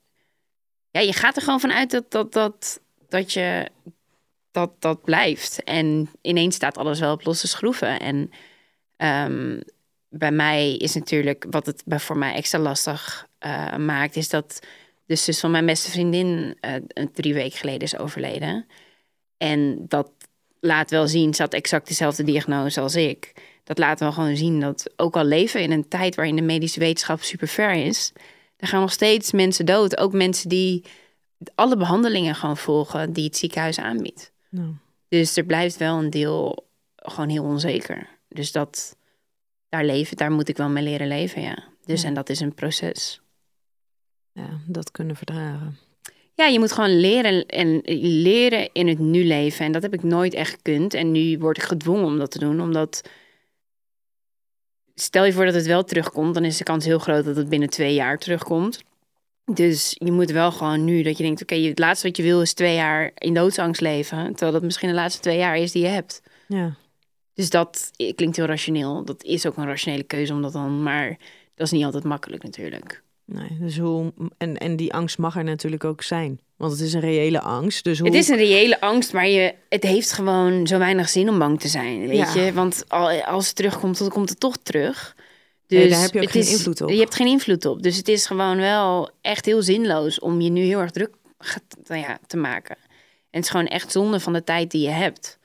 [0.95, 3.69] ja, je gaat er gewoon vanuit dat, dat, dat, dat je
[4.51, 5.63] dat, dat blijft.
[5.63, 7.99] En ineens staat alles wel op losse schroeven.
[7.99, 8.31] En
[9.31, 9.61] um,
[10.09, 14.59] bij mij is natuurlijk, wat het voor mij extra lastig uh, maakt, is dat
[15.05, 18.65] de zus van mijn beste vriendin uh, drie weken geleden is overleden.
[19.37, 20.11] En dat
[20.59, 23.33] laat wel zien, ze had exact dezelfde diagnose als ik.
[23.63, 26.79] Dat laat wel gewoon zien dat ook al leven in een tijd waarin de medische
[26.79, 28.13] wetenschap super ver is,
[28.57, 29.97] er gaan nog steeds mensen dood.
[29.97, 30.85] Ook mensen die
[31.55, 34.31] alle behandelingen gewoon volgen die het ziekenhuis aanbiedt.
[34.49, 34.73] Nou.
[35.07, 38.09] Dus er blijft wel een deel gewoon heel onzeker.
[38.27, 38.97] Dus dat
[39.69, 41.63] daar leven, daar moet ik wel mee leren leven, ja.
[41.85, 43.21] Dus en dat is een proces.
[44.31, 45.77] Ja, dat kunnen verdragen.
[46.33, 47.81] Ja, je moet gewoon leren en
[48.21, 49.65] leren in het nu leven.
[49.65, 50.93] En dat heb ik nooit echt gekund.
[50.93, 53.09] En nu word ik gedwongen om dat te doen, omdat
[54.95, 57.49] stel je voor dat het wel terugkomt, dan is de kans heel groot dat het
[57.49, 58.83] binnen twee jaar terugkomt.
[59.53, 62.41] Dus je moet wel gewoon nu dat je denkt, oké, het laatste wat je wil
[62.41, 65.81] is twee jaar in doodsangst leven, terwijl dat misschien de laatste twee jaar is die
[65.83, 66.21] je hebt.
[66.47, 66.75] Ja.
[67.33, 69.05] Dus dat klinkt heel rationeel.
[69.05, 71.17] Dat is ook een rationele keuze om dat dan, maar
[71.55, 73.03] dat is niet altijd makkelijk natuurlijk.
[73.25, 76.39] Nee, dus hoe, en, en die angst mag er natuurlijk ook zijn.
[76.57, 77.83] Want het is een reële angst.
[77.83, 78.07] Dus hoe...
[78.07, 81.59] Het is een reële angst, maar je, het heeft gewoon zo weinig zin om bang
[81.59, 82.07] te zijn.
[82.07, 82.53] Weet je?
[82.53, 82.89] Want
[83.25, 85.15] als het terugkomt, dan komt het toch terug.
[85.67, 86.89] Dus daar heb je ook geen invloed op.
[86.89, 87.83] Je hebt geen invloed op.
[87.83, 91.13] Dus het is gewoon wel echt heel zinloos om je nu heel erg druk
[91.83, 92.75] nou ja, te maken.
[93.29, 95.39] En het is gewoon echt zonde van de tijd die je hebt.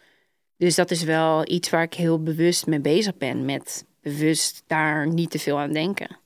[0.57, 3.45] Dus dat is wel iets waar ik heel bewust mee bezig ben.
[3.45, 6.19] Met bewust daar niet te veel aan denken.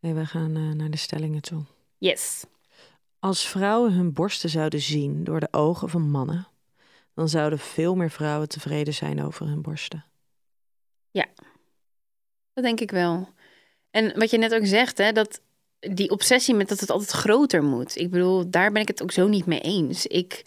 [0.00, 1.62] Nee, we gaan uh, naar de stellingen toe.
[1.98, 2.44] Yes.
[3.20, 6.48] Als vrouwen hun borsten zouden zien door de ogen van mannen,
[7.14, 10.04] dan zouden veel meer vrouwen tevreden zijn over hun borsten.
[11.10, 11.26] Ja,
[12.52, 13.28] dat denk ik wel.
[13.90, 15.40] En wat je net ook zegt, hè, dat
[15.80, 17.96] die obsessie met dat het altijd groter moet.
[17.96, 20.06] Ik bedoel, daar ben ik het ook zo niet mee eens.
[20.06, 20.42] Ik,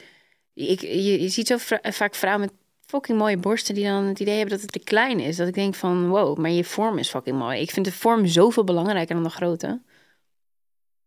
[0.53, 2.53] ik, je, je ziet zo vaak vrouwen met
[2.85, 5.35] fucking mooie borsten die dan het idee hebben dat het te klein is.
[5.35, 7.59] Dat ik denk van, wow, maar je vorm is fucking mooi.
[7.59, 9.81] Ik vind de vorm zoveel belangrijker dan de grootte.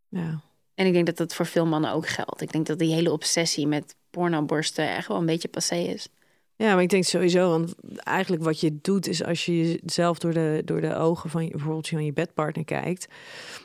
[0.08, 0.45] Ja.
[0.76, 2.40] En ik denk dat dat voor veel mannen ook geldt.
[2.40, 6.08] Ik denk dat die hele obsessie met pornoborsten echt wel een beetje passé is.
[6.56, 10.32] Ja, maar ik denk sowieso, want eigenlijk wat je doet is als je jezelf door
[10.32, 13.06] de, door de ogen van je, bijvoorbeeld van je bedpartner kijkt,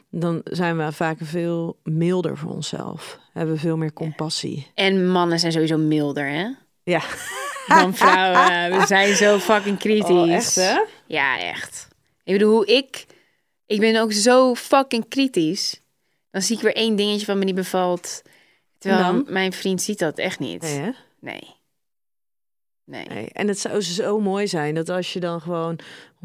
[0.10, 3.20] dan zijn we vaak veel milder voor onszelf.
[3.34, 4.68] Hebben we veel meer compassie.
[4.74, 6.48] En mannen zijn sowieso milder, hè?
[6.84, 7.02] Ja
[7.68, 8.80] van vrouwen.
[8.80, 10.10] We zijn zo fucking kritisch.
[10.10, 10.80] Oh, echt, hè?
[11.08, 11.88] Ja, echt.
[12.24, 13.06] Ik bedoel, hoe ik...
[13.66, 15.81] Ik ben ook zo fucking kritisch.
[16.32, 18.22] Dan zie ik weer één dingetje van me die bevalt.
[18.78, 20.62] Terwijl mijn vriend ziet dat echt niet.
[20.62, 20.96] Nee?
[21.20, 21.60] Nee.
[22.86, 23.06] Nee.
[23.06, 23.30] nee.
[23.32, 25.80] En het zou zo mooi zijn dat als je dan gewoon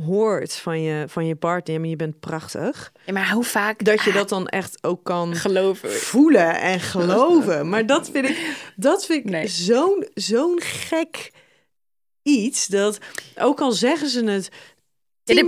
[0.04, 2.92] hoort van je, van je partner, maar je bent prachtig.
[3.04, 3.84] Ja, maar hoe vaak...
[3.84, 5.92] Dat je dat dan echt ook kan geloven.
[5.92, 7.68] voelen en geloven.
[7.68, 11.32] Maar dat vind ik, dat vind ik zo'n zo'n gek
[12.22, 12.98] iets, dat
[13.36, 14.50] ook al zeggen ze het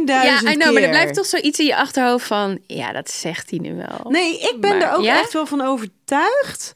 [0.07, 2.59] ja, I know, maar er blijft toch zoiets in je achterhoofd van...
[2.67, 4.11] ja, dat zegt hij nu wel.
[4.11, 6.75] Nee, ik ben er ook echt wel van overtuigd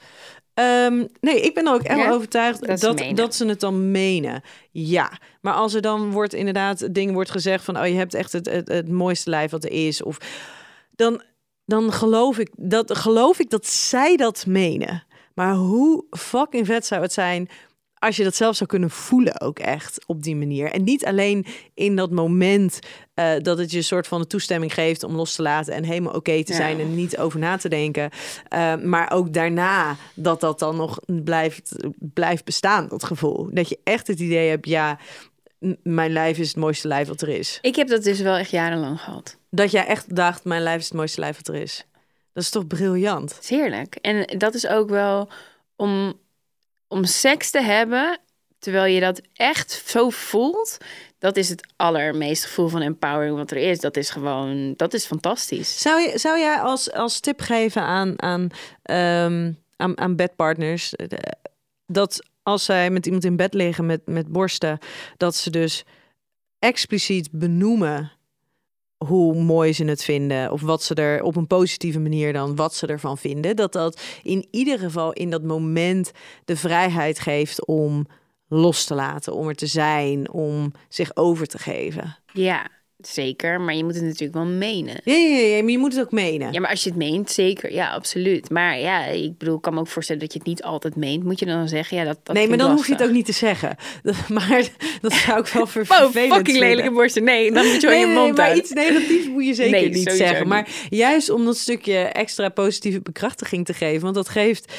[0.54, 4.42] Um, nee, ik ben er ook echt overtuigd dat, dat, dat, ze het dan menen.
[4.70, 7.78] Ja, maar als er dan wordt inderdaad ding wordt gezegd van...
[7.78, 10.02] oh, je hebt echt het, het, het mooiste lijf wat er is.
[10.02, 10.18] Of
[10.90, 11.22] dan,
[11.64, 15.04] dan geloof, ik dat, geloof ik dat zij dat menen.
[15.34, 17.48] Maar hoe fucking vet zou het zijn
[18.02, 20.70] als je dat zelf zou kunnen voelen ook echt op die manier.
[20.70, 22.78] En niet alleen in dat moment
[23.14, 25.84] uh, dat het je een soort van de toestemming geeft om los te laten en
[25.84, 28.10] helemaal oké te zijn en niet over na te denken.
[28.54, 33.48] Uh, maar ook daarna dat dat dan nog blijft, blijft bestaan, dat gevoel.
[33.50, 34.98] Dat je echt het idee hebt, ja,
[35.82, 37.58] mijn lijf is het mooiste lijf wat er is.
[37.60, 39.36] Ik heb dat dus wel echt jarenlang gehad.
[39.50, 41.86] Dat jij echt dacht, mijn lijf is het mooiste lijf wat er is.
[42.32, 43.38] Dat is toch briljant?
[43.40, 43.94] Is heerlijk.
[43.94, 45.28] En dat is ook wel
[45.76, 46.20] om
[46.92, 48.18] om seks te hebben,
[48.58, 50.78] terwijl je dat echt zo voelt,
[51.18, 53.80] dat is het allermeest gevoel van empowering wat er is.
[53.80, 55.80] Dat is gewoon, dat is fantastisch.
[55.80, 58.40] Zou, je, zou jij als, als tip geven aan, aan,
[59.30, 61.18] um, aan, aan bedpartners eh,
[61.86, 64.78] dat als zij met iemand in bed liggen met, met borsten,
[65.16, 65.84] dat ze dus
[66.58, 68.12] expliciet benoemen
[69.06, 70.52] hoe mooi ze het vinden.
[70.52, 73.56] Of wat ze er op een positieve manier dan wat ze ervan vinden.
[73.56, 76.12] Dat dat in ieder geval in dat moment
[76.44, 78.06] de vrijheid geeft om
[78.48, 82.16] los te laten, om er te zijn, om zich over te geven.
[82.32, 82.68] Ja,
[83.08, 85.00] Zeker, maar je moet het natuurlijk wel menen.
[85.04, 86.52] Ja, ja, ja, maar je moet het ook menen.
[86.52, 87.72] Ja, maar als je het meent, zeker.
[87.72, 88.50] Ja, absoluut.
[88.50, 91.24] Maar ja, ik bedoel, ik kan me ook voorstellen dat je het niet altijd meent.
[91.24, 93.26] Moet je dan zeggen, ja, dat, dat Nee, maar dan hoef je het ook niet
[93.26, 93.76] te zeggen.
[94.28, 94.68] Maar
[95.00, 97.24] dat zou ik wel vervelend Oh, fucking lelijke borsten.
[97.24, 100.12] Nee, dan moet je wel je mond nee, maar iets negatiefs moet je zeker niet
[100.12, 100.48] zeggen.
[100.48, 104.02] Maar juist om dat stukje extra positieve bekrachtiging te geven.
[104.02, 104.72] Want dat geeft...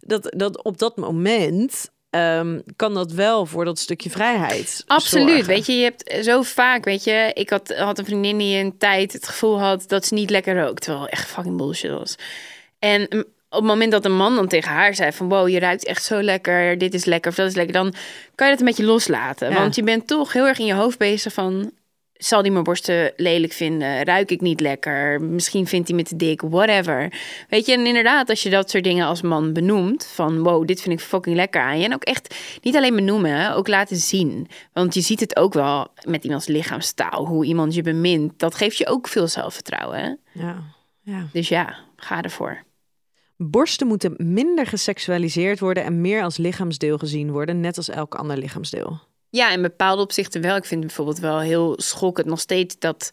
[0.00, 4.84] Dat, dat op dat moment um, kan dat wel voor dat stukje vrijheid.
[4.86, 5.46] Absoluut.
[5.46, 8.78] Weet je, je hebt zo vaak, weet je, ik had, had een vriendin die een
[8.78, 10.82] tijd het gevoel had dat ze niet lekker rookt.
[10.82, 12.14] Terwijl echt fucking bullshit was.
[12.78, 13.02] En
[13.50, 16.04] op het moment dat een man dan tegen haar zei van wow, je ruikt echt
[16.04, 17.94] zo lekker, dit is lekker of dat is lekker, dan
[18.34, 19.54] kan je dat een beetje loslaten.
[19.54, 21.72] Want je bent toch heel erg in je hoofd bezig van
[22.24, 24.04] zal hij mijn borsten lelijk vinden?
[24.04, 25.22] Ruik ik niet lekker?
[25.22, 27.12] Misschien vindt hij me te dik, whatever.
[27.48, 30.80] Weet je, en inderdaad, als je dat soort dingen als man benoemt, van wow, dit
[30.80, 31.84] vind ik fucking lekker aan je.
[31.84, 34.48] En ook echt niet alleen benoemen, ook laten zien.
[34.72, 38.38] Want je ziet het ook wel met iemands lichaamstaal, hoe iemand je bemint.
[38.38, 39.98] Dat geeft je ook veel zelfvertrouwen.
[39.98, 40.14] Hè?
[40.42, 40.62] Ja,
[41.02, 41.26] ja.
[41.32, 42.62] Dus ja, ga ervoor.
[43.36, 48.38] Borsten moeten minder geseksualiseerd worden en meer als lichaamsdeel gezien worden, net als elk ander
[48.38, 49.00] lichaamsdeel.
[49.30, 50.56] Ja, in bepaalde opzichten wel.
[50.56, 53.10] Ik vind bijvoorbeeld wel heel schokkend nog steeds dat,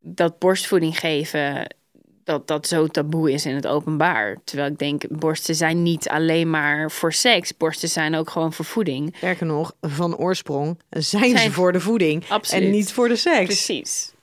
[0.00, 1.76] dat borstvoeding geven,
[2.24, 4.36] dat dat zo taboe is in het openbaar.
[4.44, 7.56] Terwijl ik denk, borsten zijn niet alleen maar voor seks.
[7.56, 9.14] Borsten zijn ook gewoon voor voeding.
[9.16, 13.44] Sterker nog, van oorsprong zijn, ze voor de voeding en niet voor de seks.
[13.44, 14.14] Precies.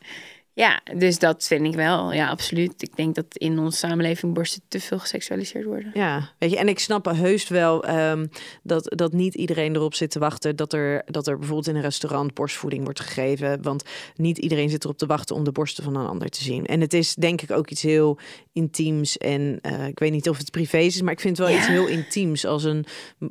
[0.56, 2.14] Ja, dus dat vind ik wel.
[2.14, 2.82] Ja, absoluut.
[2.82, 5.92] Ik denk dat in onze samenleving borsten te veel geseksualiseerd worden.
[5.94, 8.30] Ja, weet je, en ik snap heus wel um,
[8.64, 11.82] dat, dat niet iedereen erop zit te wachten dat er, dat er bijvoorbeeld in een
[11.82, 13.62] restaurant borstvoeding wordt gegeven.
[13.62, 13.84] Want
[14.16, 16.66] niet iedereen zit erop te wachten om de borsten van een ander te zien.
[16.66, 18.20] En het is denk ik ook iets heel
[18.52, 19.18] intiems.
[19.18, 21.68] En uh, ik weet niet of het privé is, maar ik vind het wel iets
[21.68, 22.86] heel intiems als een,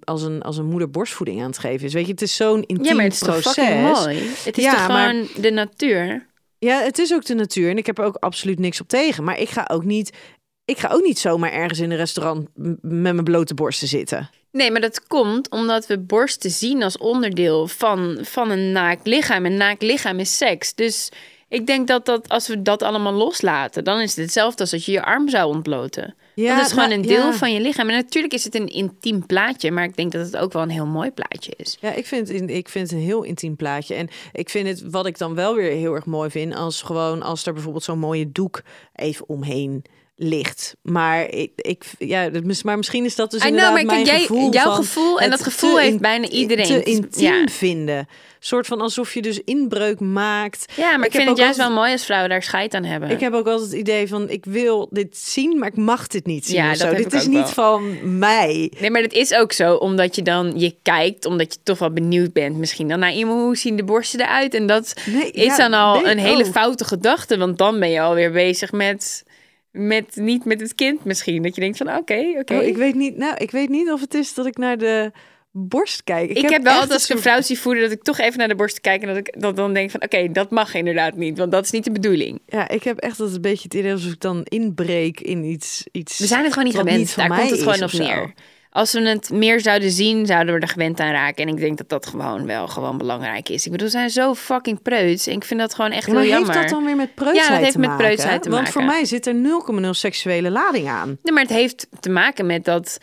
[0.05, 1.93] als, een, als een moeder borstvoeding aan het geven is.
[1.93, 4.03] Weet je, het is zo'n intiem ja, maar het is proces.
[4.03, 4.19] Mooi.
[4.45, 5.27] Het is ja, toch gewoon maar...
[5.41, 6.31] de natuur.
[6.65, 9.25] Ja, het is ook de natuur en ik heb er ook absoluut niks op tegen.
[9.25, 10.17] Maar ik ga ook niet,
[10.65, 14.31] ik ga ook niet zomaar ergens in een restaurant met mijn blote borsten zitten.
[14.53, 19.45] Nee, maar dat komt omdat we borsten zien als onderdeel van, van een naakt lichaam.
[19.45, 20.75] En naakt lichaam is seks.
[20.75, 21.09] Dus
[21.53, 24.85] ik denk dat, dat als we dat allemaal loslaten, dan is het hetzelfde als dat
[24.85, 26.15] je je arm zou ontbloten.
[26.35, 27.89] Ja, dat is gewoon een deel van je lichaam.
[27.89, 30.71] En natuurlijk is het een intiem plaatje, maar ik denk dat het ook wel een
[30.71, 31.77] heel mooi plaatje is.
[31.81, 33.95] Ja, ik vind, ik vind het een heel intiem plaatje.
[33.95, 37.23] En ik vind het, wat ik dan wel weer heel erg mooi vind, als gewoon
[37.23, 38.63] als er bijvoorbeeld zo'n mooie doek
[38.95, 39.85] even omheen
[40.17, 40.77] ligt.
[40.83, 42.31] Maar ik, ik ja,
[42.63, 45.43] maar misschien is dat dus inderdaad know, maar mijn jij, gevoel jouw gevoel en dat
[45.43, 46.67] gevoel heeft bijna iedereen.
[46.67, 47.47] Te intiem ja.
[47.47, 48.09] vinden.
[48.45, 50.73] Soort van alsof je dus inbreuk maakt.
[50.77, 53.11] Ja, maar ik, vind het juist wel mooi als vrouwen daar scheid aan hebben.
[53.11, 56.27] Ik heb ook altijd het idee van ik wil dit zien, maar ik mag dit
[56.27, 56.57] niet zien.
[56.57, 58.73] Ja, dat dit is niet van mij.
[58.81, 61.93] Nee, maar dat is ook zo, omdat je dan je kijkt, omdat je toch wel
[61.93, 64.55] benieuwd bent, misschien dan naar iemand hoe zien de borsten eruit.
[64.55, 64.95] En dat
[65.33, 69.25] is dan al een hele foute gedachte, want dan ben je alweer bezig met
[69.73, 71.43] met, niet met het kind misschien.
[71.43, 72.55] Dat je denkt van oké, oké.
[72.55, 75.13] Oh, ik weet niet, nou, ik weet niet of het is dat ik naar de
[75.51, 76.31] borst kijk.
[76.31, 78.49] Ik, heb, wel altijd als ik een vrouw zie voeden dat ik toch even naar
[78.49, 81.39] de borst kijk en dat ik dat dan denk van oké, dat mag inderdaad niet,
[81.39, 82.41] want dat is niet de bedoeling.
[82.47, 85.85] Ja, ik heb echt dat een beetje het idee alsof ik dan inbreek in iets.
[85.93, 87.17] iets We zijn het gewoon niet gewend.
[87.17, 88.33] Daar komt het gewoon op neer
[88.73, 91.47] als we het meer zouden zien, zouden we er gewend aan raken.
[91.47, 93.65] En ik denk dat dat gewoon wel gewoon belangrijk is.
[93.65, 95.27] Ik bedoel, we zijn zo fucking preuts.
[95.27, 96.47] En ik vind dat gewoon echt heel jammer.
[96.47, 98.63] Maar heeft dat dan weer met preutsheid Ja, dat heeft met preutsheid te maken.
[98.63, 99.35] Want voor mij zit er
[99.83, 101.19] 0,0 seksuele lading aan.
[101.23, 102.99] Nee, maar het heeft te maken met dat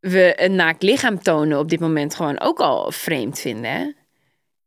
[0.00, 3.70] we een naakt lichaam tonen op dit moment gewoon ook al vreemd vinden.
[3.70, 3.86] Hè?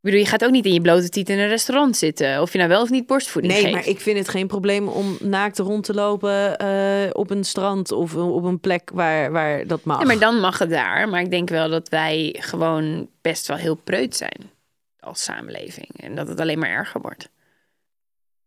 [0.04, 2.42] Ik bedoel, je gaat ook niet in je blote tiet in een restaurant zitten.
[2.42, 3.74] Of je nou wel of niet borstvoeding Nee, geeft.
[3.74, 7.92] maar ik vind het geen probleem om naakt rond te lopen eh, op een strand
[7.92, 10.00] of op een plek waar, waar dat mag.
[10.00, 11.10] Ja, maar dan mag het daar.
[11.10, 14.52] Maar ik denk wel dat wij gewoon best wel heel preut zijn
[15.00, 15.90] als samenleving.
[15.96, 17.30] En dat het alleen maar erger wordt.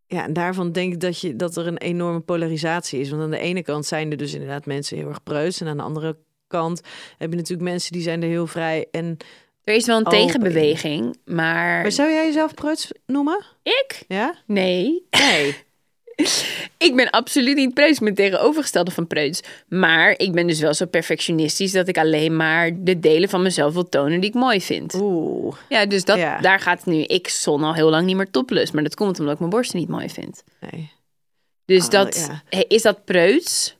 [0.06, 3.10] Ja, en daarvan denk ik dat, je, dat er een enorme polarisatie is.
[3.10, 5.60] Want aan de ene kant zijn er dus inderdaad mensen heel erg preuts.
[5.60, 6.80] En aan de andere kant
[7.18, 8.86] heb je natuurlijk mensen die zijn er heel vrij.
[8.90, 9.16] En,
[9.66, 10.18] Er is wel een Open.
[10.18, 11.82] tegenbeweging, maar...
[11.82, 13.44] maar zou jij jezelf preuts noemen?
[13.62, 14.02] Ik?
[14.08, 14.34] Ja?
[14.46, 15.06] Nee.
[15.10, 15.56] Nee.
[16.78, 17.98] Ik ben absoluut niet preuts.
[17.98, 19.40] Ik ben tegenovergestelde van preuts.
[19.68, 23.72] Maar ik ben dus wel zo perfectionistisch dat ik alleen maar de delen van mezelf
[23.74, 24.94] wil tonen die ik mooi vind.
[24.94, 25.56] Oeh.
[25.68, 26.38] Ja, dus dat, Ja.
[26.40, 27.02] daar gaat het nu.
[27.02, 28.72] Ik zon al heel lang niet meer topless.
[28.72, 30.44] Maar dat komt omdat ik mijn borsten niet mooi vind.
[30.60, 30.90] Nee.
[31.64, 32.62] Dus Oh, dat, ja.
[32.68, 33.75] Is dat preuts?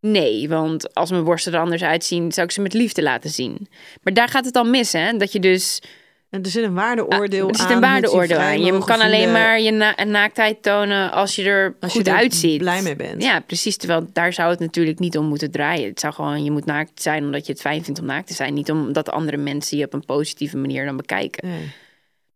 [0.00, 3.68] Nee, want als mijn borsten er anders uitzien, zou ik ze met liefde laten zien.
[4.02, 5.16] Maar daar gaat het al mis, hè?
[5.16, 5.82] Dat je dus...
[6.30, 7.60] En er zit een waardeoordeel er aan.
[7.60, 8.64] zit een je waardeoordeel aan.
[8.64, 12.14] Je kan alleen maar je na- naaktheid tonen als je er als je goed er
[12.14, 12.58] uitziet.
[12.58, 13.22] blij mee bent.
[13.22, 13.76] Ja, precies.
[13.76, 15.88] Terwijl daar zou het natuurlijk niet om moeten draaien.
[15.88, 18.34] Het zou gewoon, je moet naakt zijn omdat je het fijn vindt om naakt te
[18.34, 18.54] zijn.
[18.54, 21.48] Niet omdat andere mensen je op een positieve manier dan bekijken.
[21.48, 21.70] Nee.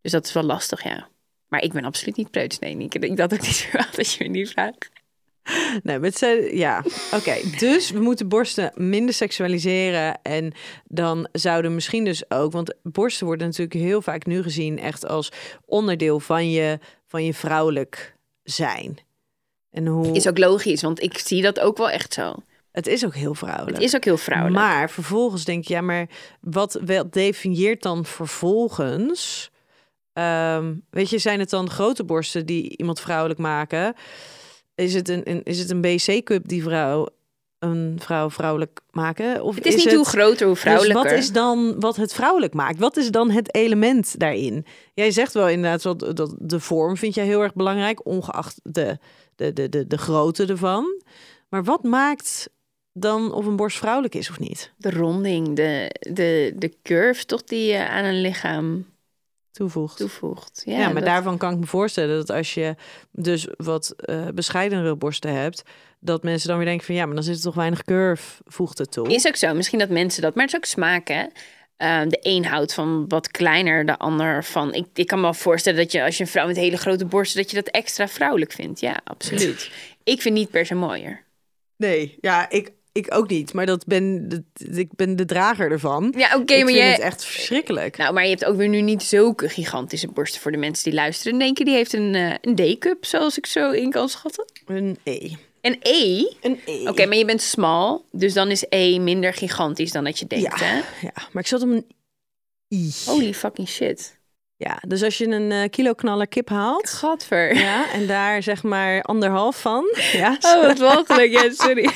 [0.01, 1.07] Dus dat is wel lastig, ja.
[1.47, 2.59] Maar ik ben absoluut niet preuts.
[2.59, 4.89] Nee, ik denk dat ook niet verwacht dat je me niet vraagt.
[5.83, 6.83] Nee, maar het zijn, ja,
[7.13, 7.35] oké.
[7.57, 10.21] Dus we moeten borsten minder seksualiseren.
[10.21, 10.53] En
[10.85, 15.31] dan zouden misschien dus ook, want borsten worden natuurlijk heel vaak nu gezien echt als
[15.65, 18.97] onderdeel van je, van je vrouwelijk zijn.
[19.71, 22.35] En hoe, Is ook logisch, want ik zie dat ook wel echt zo.
[22.71, 23.75] het is ook heel vrouwelijk.
[23.75, 24.55] Het is ook heel vrouwelijk.
[24.59, 26.07] Maar vervolgens denk je, ja, maar
[26.41, 29.51] wat wel definieert dan vervolgens?
[30.13, 33.95] Ehm, weet je, zijn het dan grote borsten die iemand vrouwelijk maken?
[34.75, 37.07] Is het een, een, is het een BC-cup die vrouw
[37.59, 39.43] een vrouw vrouwelijk maken?
[39.43, 41.03] Of het is, niet hoe groter, hoe vrouwelijker.
[41.03, 42.79] Dus wat is dan wat het vrouwelijk maakt?
[42.79, 44.65] Wat is dan het element daarin?
[44.93, 48.97] Jij zegt wel inderdaad wat dat de vorm vind jij heel erg belangrijk, ongeacht de,
[49.35, 51.01] de, de, de, de grootte ervan.
[51.49, 52.49] Maar wat maakt
[52.93, 54.71] dan of een borst vrouwelijk is of niet?
[54.77, 58.85] De ronding, de, de, de curve toch die je aan een lichaam
[59.53, 59.97] Toevoegt.
[59.97, 60.61] toevoegt.
[60.65, 62.75] Ja, Ja, maar dat- daarvan kan ik me voorstellen dat als je
[63.11, 65.63] dus wat eh bescheidenere borsten hebt,
[65.99, 68.77] dat mensen dan weer denken van ja, maar dan zit er toch weinig curve, voegt
[68.77, 69.07] het toe.
[69.13, 69.53] Is ook zo.
[69.53, 70.35] Misschien dat mensen dat...
[70.35, 71.25] Maar het is ook smaak, hè?
[71.77, 74.73] Ehm, de een houdt van wat kleiner, de ander van...
[74.73, 77.05] Ik, ik kan me wel voorstellen dat je als je een vrouw met hele grote
[77.05, 77.41] borsten...
[77.41, 78.79] dat je dat extra vrouwelijk vindt.
[78.79, 79.71] Ja, absoluut.
[80.03, 81.23] ik vind niet per se mooier.
[81.77, 84.41] Nee, ja, ik, ik ook niet, maar dat ben, dat,
[84.77, 86.13] ik ben de drager ervan.
[86.17, 86.83] Ja, oké, ik maar vind je...
[86.83, 87.97] het echt verschrikkelijk.
[87.97, 90.93] Nou, maar je hebt ook weer nu niet zulke gigantische borsten voor de mensen die
[90.93, 91.39] luisteren.
[91.39, 94.45] Denk je, die heeft een, eh, een D-cup, zoals ik zo in kan schatten?
[94.65, 95.31] Een E.
[95.61, 96.23] Een E?
[96.41, 96.87] Een E.
[96.87, 100.59] Oké, maar je bent smal, dus dan is E minder gigantisch dan dat je denkt,
[100.59, 100.75] ja, hè?
[101.01, 101.85] ja, maar ik zat om een
[102.69, 102.91] I.
[103.05, 104.21] Holy fucking shit.
[104.57, 107.55] Ja, dus als je een eh, kilo knaller kip haalt, Gadver.
[107.55, 111.31] ja, en daar zeg maar anderhalf van, ja, Oh, wat walgelijk.
[111.31, 111.89] Ja, sorry.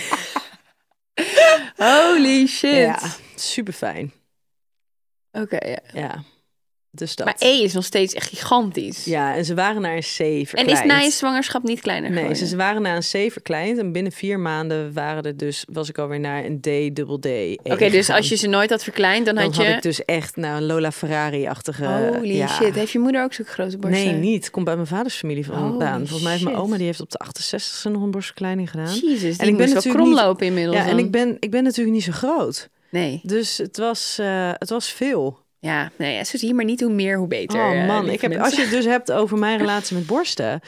[1.78, 2.74] Holy shit.
[2.76, 3.00] ja
[3.36, 4.12] super fijn.
[5.32, 5.80] Oké, ja.
[5.94, 6.24] Ja,
[7.24, 9.06] Maar E is nog steeds echt gigantisch.
[9.06, 10.72] Ja, en ze waren naar een C en verkleind.
[10.72, 12.48] is na je zwangerschap niet kleiner Nee, geworden?
[12.48, 13.78] ze waren naar een C verkleind.
[13.78, 17.26] En binnen vier maanden waren er dus, was ik alweer naar een D, dubbel D.
[17.26, 19.72] E Oké, dus als je ze nooit had verkleind, dan, Dan had had je...
[19.72, 21.86] ik dus echt nou, een Lola Ferrari-achtige...
[22.16, 22.48] Holy ja.
[22.48, 22.76] shit.
[22.76, 24.06] Heeft je moeder ook zo'n grote borsten?
[24.06, 24.50] Nee, niet.
[24.50, 25.98] Komt bij mijn vaders familie vandaan.
[26.00, 28.94] Volgens mij heeft mijn oma, die heeft op de 68e nog een borstverkleining gedaan.
[28.96, 31.00] Jezus, En ik ben wel natuurlijk niet- kromlopen inmiddels Ja, en dan.
[31.00, 32.70] ik ben, ik ben natuurlijk niet zo groot.
[32.90, 33.20] Nee.
[33.24, 35.40] Dus het was, eh, het was veel.
[35.60, 37.60] Ja, nee, ja, zo zie je maar niet hoe meer, hoe beter.
[37.60, 40.60] Oh eh, man, ik heb, als je het dus hebt over mijn relatie met borsten.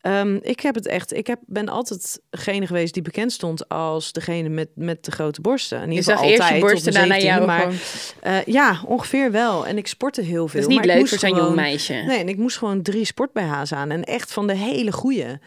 [0.00, 4.12] ehm, ik heb het echt, ik heb, ben altijd degene geweest die bekend stond als
[4.12, 5.78] degene met, met de grote borsten.
[5.78, 7.74] In Je ieder zag geval eerst je altijd, borsten, daarna jou 17e, gewoon.
[8.22, 9.66] maar, eh, Ja, ongeveer wel.
[9.66, 10.60] En ik sportte heel veel.
[10.60, 11.94] Dat is niet maar leuk voor zo'n jong meisje.
[11.94, 13.90] Nee, en ik moest gewoon drie sport BH's aan.
[13.90, 15.40] En echt van de hele goede.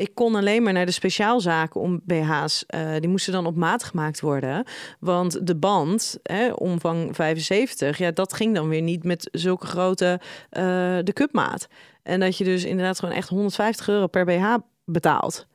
[0.00, 2.64] Ik kon alleen maar naar de speciaalzaken om BH's.
[2.66, 4.64] eh, die moesten dan op maat gemaakt worden.
[5.00, 10.20] Want de band, hè, omvang 75, ja, dat ging dan weer niet met zulke grote
[10.50, 10.62] eh,
[11.02, 11.68] de cupmaat.
[12.02, 15.46] En dat je dus inderdaad gewoon echt 150 euro per BH betaalt.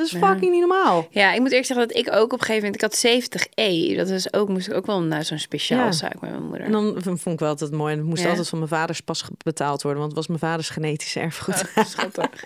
[0.00, 0.28] Dat is Ja.
[0.32, 1.06] fucking niet normaal.
[1.10, 2.74] Ja, ik moet eerlijk zeggen dat ik ook op een gegeven moment...
[2.74, 3.96] Ik had 70E.
[3.96, 5.92] Dat was ook, moest ik ook wel naar zo'n speciaal Ja.
[5.92, 6.60] zaak met mijn moeder.
[6.66, 7.92] En dan vond ik wel altijd mooi.
[7.92, 8.28] En het moest Ja.
[8.28, 10.00] altijd van mijn vaders pas betaald worden.
[10.00, 11.64] Want het was mijn vaders genetische erfgoed.
[11.76, 12.30] Oh, schattig.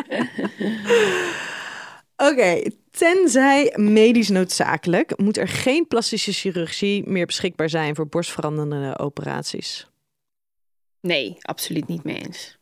[2.16, 9.86] Oké, tenzij medisch noodzakelijk, moet er geen plastische chirurgie meer beschikbaar zijn voor borstveranderende operaties.
[11.00, 12.59] Nee, absoluut niet mee eens.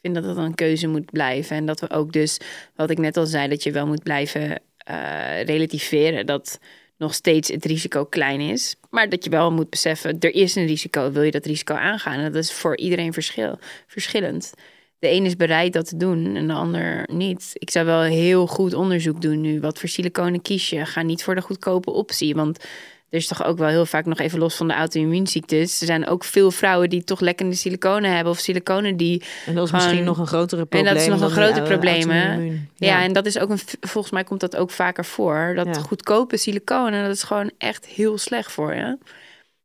[0.00, 1.56] Ik vind dat dat een keuze moet blijven.
[1.56, 2.38] En dat we ook dus,
[2.76, 6.26] wat ik net al zei, dat je wel moet blijven eh, relativeren.
[6.26, 6.58] Dat
[6.98, 8.76] nog steeds het risico klein is.
[8.90, 11.12] Maar dat je wel moet beseffen, er is een risico.
[11.12, 12.18] Wil je dat risico aangaan?
[12.18, 14.52] En dat is voor iedereen verschil, verschillend.
[14.98, 17.50] De een is bereid dat te doen en de ander niet.
[17.54, 19.60] Ik zou wel heel goed onderzoek doen nu.
[19.60, 20.86] Wat voor siliconen kies je?
[20.86, 22.34] Ga niet voor de goedkope optie.
[22.34, 22.64] Want
[23.10, 25.80] er is toch ook wel heel vaak nog even los van de auto-immuunziektes.
[25.80, 28.32] Er zijn ook veel vrouwen die toch lekkende siliconen hebben.
[28.32, 29.22] Of siliconen die.
[29.46, 30.86] En dat is gewoon- misschien nog een grotere probleem.
[30.86, 32.26] En dat is nog een groter probleem, hè?
[32.28, 32.68] auto-immuun.
[32.76, 33.02] Ja.
[33.02, 33.58] en dat is ook een.
[33.80, 35.52] Volgens mij komt dat ook vaker voor.
[35.56, 35.72] Dat Ja.
[35.82, 38.98] goedkope siliconen, dat is gewoon echt heel slecht voor je.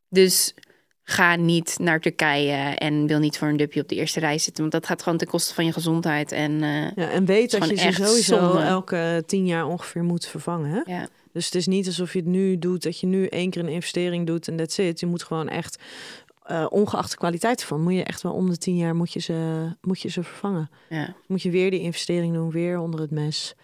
[0.10, 0.54] Dus
[1.04, 4.62] ga niet naar Turkije en wil niet voor een dupje op de eerste rij zitten.
[4.62, 6.32] Want dat gaat gewoon ten koste van je gezondheid.
[6.32, 8.60] En eh, Ja, en weet dat je ze sowieso zonde.
[8.62, 10.70] elke tien jaar ongeveer moet vervangen.
[10.70, 10.94] Hè?
[10.94, 11.08] ja.
[11.32, 13.70] Dus het is niet alsof je het nu doet, dat je nu één keer een
[13.70, 15.00] investering doet en that's it.
[15.00, 15.82] Je moet gewoon echt,
[16.44, 19.20] eh, ongeacht de kwaliteit ervan, moet je echt wel om de tien jaar moet je
[19.20, 20.70] ze, moet je ze vervangen.
[20.90, 21.16] ja.
[21.28, 23.56] Moet je weer die investering doen, weer onder het mes.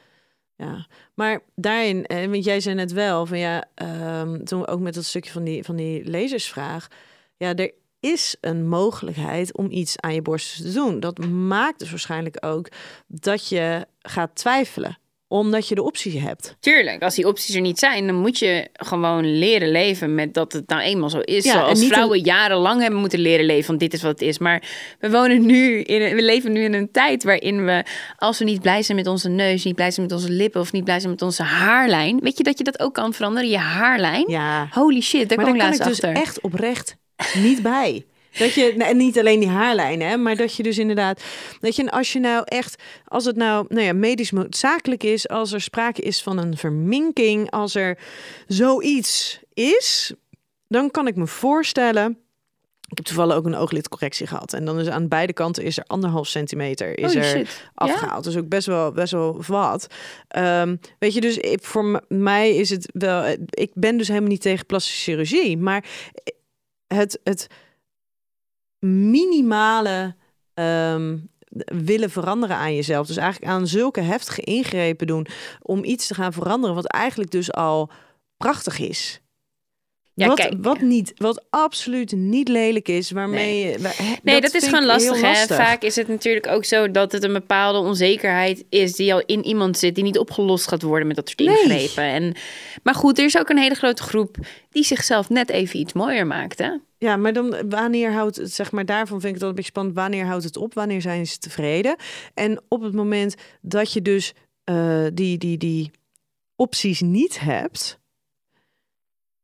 [0.56, 4.94] Ja, maar daarin, eh, want jij zei net wel van ja, ehm, toen ook met
[4.94, 6.88] dat stukje van die, van die lezersvraag.
[7.40, 11.00] Ja, er is een mogelijkheid om iets aan je borsten te doen.
[11.00, 12.68] Dat maakt dus waarschijnlijk ook
[13.08, 16.56] dat je gaat twijfelen, omdat je de optie hebt.
[16.60, 20.54] Tuurlijk, als die opties er niet zijn, dan moet je gewoon leren leven met dat
[20.54, 21.44] het nou eenmaal zo is.
[21.44, 24.38] Ja, Zoals vrouwen jarenlang hebben moeten leren leven van dit is wat het is.
[24.38, 24.64] Maar
[25.00, 27.84] we wonen nu in een, we leven nu in een tijd waarin we,
[28.18, 30.72] als we niet blij zijn met onze neus, niet blij zijn met onze lippen of
[30.72, 33.58] niet blij zijn met onze haarlijn, weet je dat je dat ook kan veranderen, je
[33.58, 34.26] haarlijn?
[34.28, 36.22] Ja, Holy shit, daar maar kwam ik kan ik dus achter.
[36.22, 36.98] echt oprecht
[37.34, 38.06] niet bij.
[38.38, 41.24] Dat je, en niet alleen die haarlijnen, hè, maar dat je dus inderdaad,
[41.60, 45.52] dat je, als je nou echt, als het nou, nou ja, medisch noodzakelijk is, als
[45.52, 47.98] er sprake is van een verminking, als er
[48.48, 50.14] zoiets is,
[50.68, 52.18] dan kan ik me voorstellen.
[52.90, 54.54] Ik heb toevallig ook een ooglidcorrectie gehad.
[54.54, 57.70] En dan is aan beide kanten is er anderhalf centimeter is Holy er shit.
[57.74, 58.24] afgehaald.
[58.24, 59.88] Dus ook best wel, best wel wat.
[60.28, 63.36] Ehm, weet je, dus ik- voor mij is het wel.
[63.50, 65.84] Ik ben dus helemaal niet tegen plastische chirurgie, maar
[66.94, 67.48] het, het
[68.80, 70.16] minimale
[70.54, 71.18] ehm,
[71.66, 73.08] willen veranderen aan jezelf.
[73.08, 75.28] Dus eigenlijk aan zulke heftige ingrepen doen
[75.62, 77.92] om iets te gaan veranderen, wat eigenlijk dus al
[78.38, 79.22] prachtig is.
[80.20, 80.54] Ja, wat, kijk.
[80.62, 85.46] wat niet, wat absoluut niet lelijk is, waarmee waar- hè, Nee, dat, is gewoon lastig.
[85.48, 89.46] Vaak is het natuurlijk ook zo dat het een bepaalde onzekerheid is die al in
[89.46, 91.58] iemand zit, die niet opgelost gaat worden met dat soort Nee.
[91.64, 92.04] ingrepen.
[92.04, 92.34] En,
[92.84, 94.38] maar goed, er is ook een hele grote groep
[94.70, 96.70] die zichzelf net even iets mooier maakt, hè.
[96.98, 99.96] Ja, maar dan wanneer houdt het, zeg maar, daarvan vind ik dat een beetje spannend.
[99.96, 100.74] Wanneer houdt het op?
[100.74, 101.96] Wanneer zijn ze tevreden?
[102.34, 105.92] En op het moment dat je dus eh, die, die, die
[106.56, 107.99] opties niet hebt,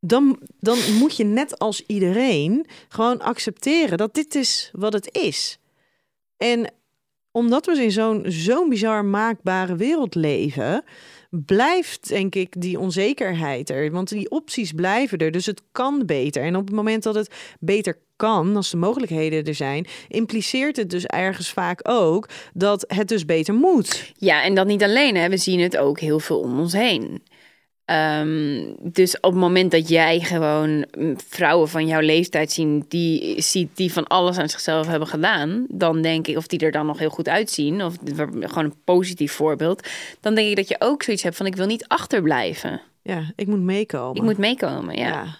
[0.00, 5.58] dan, dan moet je net als iedereen gewoon accepteren dat dit is wat het is.
[6.36, 6.72] En
[7.30, 10.84] omdat we in zo'n zo'n bizar maakbare wereld leven,
[11.30, 13.90] blijft denk ik die onzekerheid er.
[13.90, 16.42] Want die opties blijven er, dus het kan beter.
[16.42, 20.90] En op het moment dat het beter kan, als de mogelijkheden er zijn, impliceert het
[20.90, 24.12] dus ergens vaak ook dat het dus beter moet.
[24.16, 25.28] Ja, en dat niet alleen, hè.
[25.28, 27.22] We zien het ook heel veel om ons heen.
[27.86, 33.42] Ehm, dus op het moment dat jij gewoon mm, vrouwen van jouw leeftijd zien, die
[33.42, 36.86] ziet die van alles aan zichzelf hebben gedaan, dan denk ik, of die er dan
[36.86, 37.94] nog heel goed uitzien, of
[38.40, 39.88] gewoon een positief voorbeeld,
[40.20, 42.80] dan denk ik dat je ook zoiets hebt van ik wil niet achterblijven.
[43.02, 44.16] Ja, ik moet meekomen.
[44.16, 45.08] Ik moet meekomen, ja.
[45.08, 45.36] ja.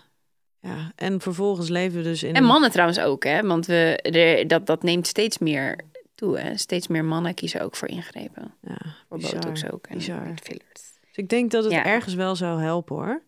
[0.60, 0.92] ja.
[0.96, 3.42] En vervolgens leven we dus in En mannen trouwens ook, hè?
[3.42, 5.80] Want we, er, dat, dat neemt steeds meer
[6.14, 6.56] toe, hè?
[6.56, 8.54] Steeds meer mannen kiezen ook voor ingrepen.
[8.60, 8.78] Ja,
[9.08, 10.34] Voor bizar, botox ook en bizar.
[10.42, 10.85] fillers.
[11.16, 11.84] Dus ik denk dat het Ja.
[11.84, 13.22] ergens wel zou helpen hoor.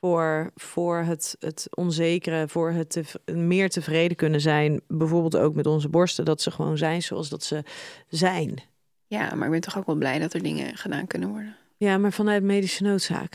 [0.00, 4.80] Voor, voor het, het onzekere, voor het meer tevreden kunnen zijn.
[4.88, 7.62] Bijvoorbeeld ook met onze borsten, dat ze gewoon zijn zoals dat ze
[8.08, 8.62] zijn.
[9.06, 11.56] Ja, maar ik ben toch ook wel blij dat er dingen gedaan kunnen worden.
[11.76, 13.34] Ja, maar vanuit medische noodzaak.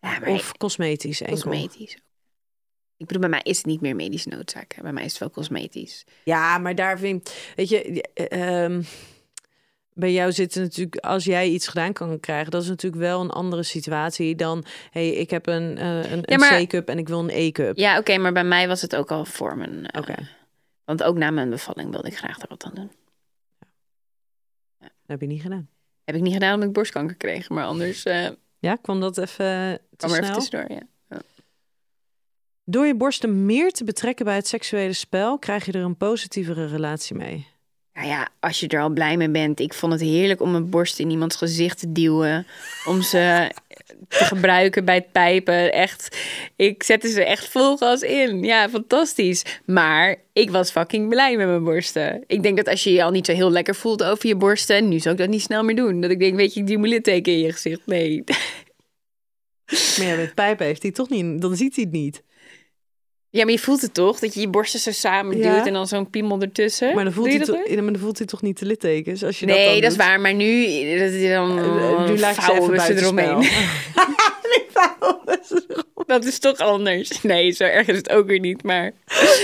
[0.00, 1.34] Ja, maar Of cosmetisch enkel.
[1.36, 1.94] cosmetisch.
[2.96, 4.72] Ik bedoel, bij mij is het niet meer medische noodzaak.
[4.74, 4.82] hè.
[4.82, 6.04] Bij mij is het wel cosmetisch.
[6.24, 8.82] Ja, maar daar vind ik, weet je, eh, ehm,
[9.98, 13.20] bij jou zit het natuurlijk, als jij iets gedaan kan krijgen, dat is natuurlijk wel
[13.20, 17.18] een andere situatie dan, hey, ik heb een, eh, een, maar- C-cup en ik wil
[17.18, 17.76] een E-cup.
[17.76, 19.86] Ja, oké, maar bij mij was het ook al voor mijn...
[19.86, 20.14] eh, Oké,
[20.84, 22.90] Want ook na mijn bevalling wilde ik graag er wat aan doen.
[24.78, 25.68] dat heb je niet gedaan.
[26.04, 28.28] Heb ik niet gedaan omdat ik borstkanker kreeg, maar anders eh
[28.58, 30.38] Ja, kwam dat even te kwam er even snel?
[30.38, 30.82] tussendoor, ja.
[32.68, 36.66] Door je borsten meer te betrekken bij het seksuele spel, krijg je er een positievere
[36.66, 37.46] relatie mee.
[37.96, 39.60] Nou ja, als je er al blij mee bent.
[39.60, 42.46] Ik vond het heerlijk om mijn borst in iemands gezicht te duwen.
[42.84, 43.50] Om ze
[44.08, 45.72] te gebruiken bij het pijpen.
[45.72, 46.18] Echt,
[46.56, 48.42] ik zette ze echt vol gas in.
[48.42, 49.44] Ja, fantastisch.
[49.64, 52.24] Maar ik was fucking blij met mijn borsten.
[52.26, 54.88] Ik denk dat als je je al niet zo heel lekker voelt over je borsten...
[54.88, 56.00] nu zou ik dat niet snel meer doen.
[56.00, 57.86] Dat ik denk, weet je, ik duw mijn litteken in je gezicht.
[57.86, 58.24] Nee.
[59.98, 62.22] Maar ja, met pijpen heeft hij toch niet, dan ziet hij het niet.
[63.30, 64.18] Ja, maar je voelt het toch?
[64.18, 65.54] Dat je je borsten zo samen Ja.
[65.54, 66.94] duwt en dan zo'n piemel ertussen.
[66.94, 69.40] Maar dan voelt, hij toch, ja, maar dan voelt hij toch niet de littekens als
[69.40, 70.20] je Nee, dat dan dat is waar.
[70.20, 70.62] Maar nu,
[70.98, 73.48] dat is dan Eh, nu laat je even ze eromheen.
[76.06, 77.22] Dat is toch anders?
[77.22, 78.62] Nee, zo erg is het ook weer niet.
[78.62, 78.92] Maar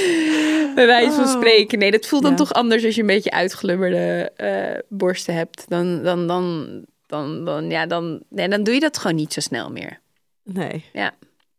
[0.74, 1.30] bij wijze van Oh.
[1.30, 1.78] spreken.
[1.78, 2.36] Nee, dat voelt dan Ja.
[2.36, 5.64] toch anders als je een beetje uitglubberde eh, borsten hebt.
[5.68, 6.68] Dan, dan, dan,
[7.06, 10.00] dan, dan, ja, dan, nee, dan doe je dat gewoon niet zo snel meer.
[10.44, 10.84] Nee.
[10.92, 11.14] Ja.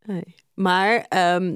[0.05, 0.23] nee.
[0.53, 1.55] Maar ehm,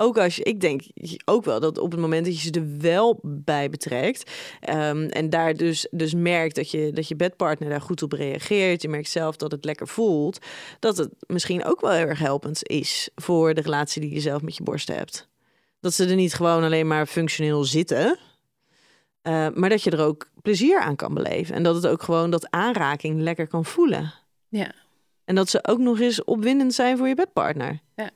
[0.00, 0.82] ook als je, ik denk
[1.24, 4.30] ook wel dat op het moment dat je ze er wel bij betrekt
[4.60, 8.82] ehm, en daar dus, dus merkt dat je, dat je bedpartner daar goed op reageert,
[8.82, 10.38] je merkt zelf dat het lekker voelt,
[10.78, 14.42] dat het misschien ook wel heel erg helpend is voor de relatie die je zelf
[14.42, 15.28] met je borsten hebt.
[15.80, 18.18] Dat ze er niet gewoon alleen maar functioneel zitten,
[19.22, 21.54] eh, maar dat je er ook plezier aan kan beleven.
[21.54, 24.12] En dat het ook gewoon dat aanraking lekker kan voelen.
[24.48, 24.72] Ja.
[25.24, 27.80] En dat ze ook nog eens opwindend zijn voor je bedpartner.
[27.96, 28.10] Ja.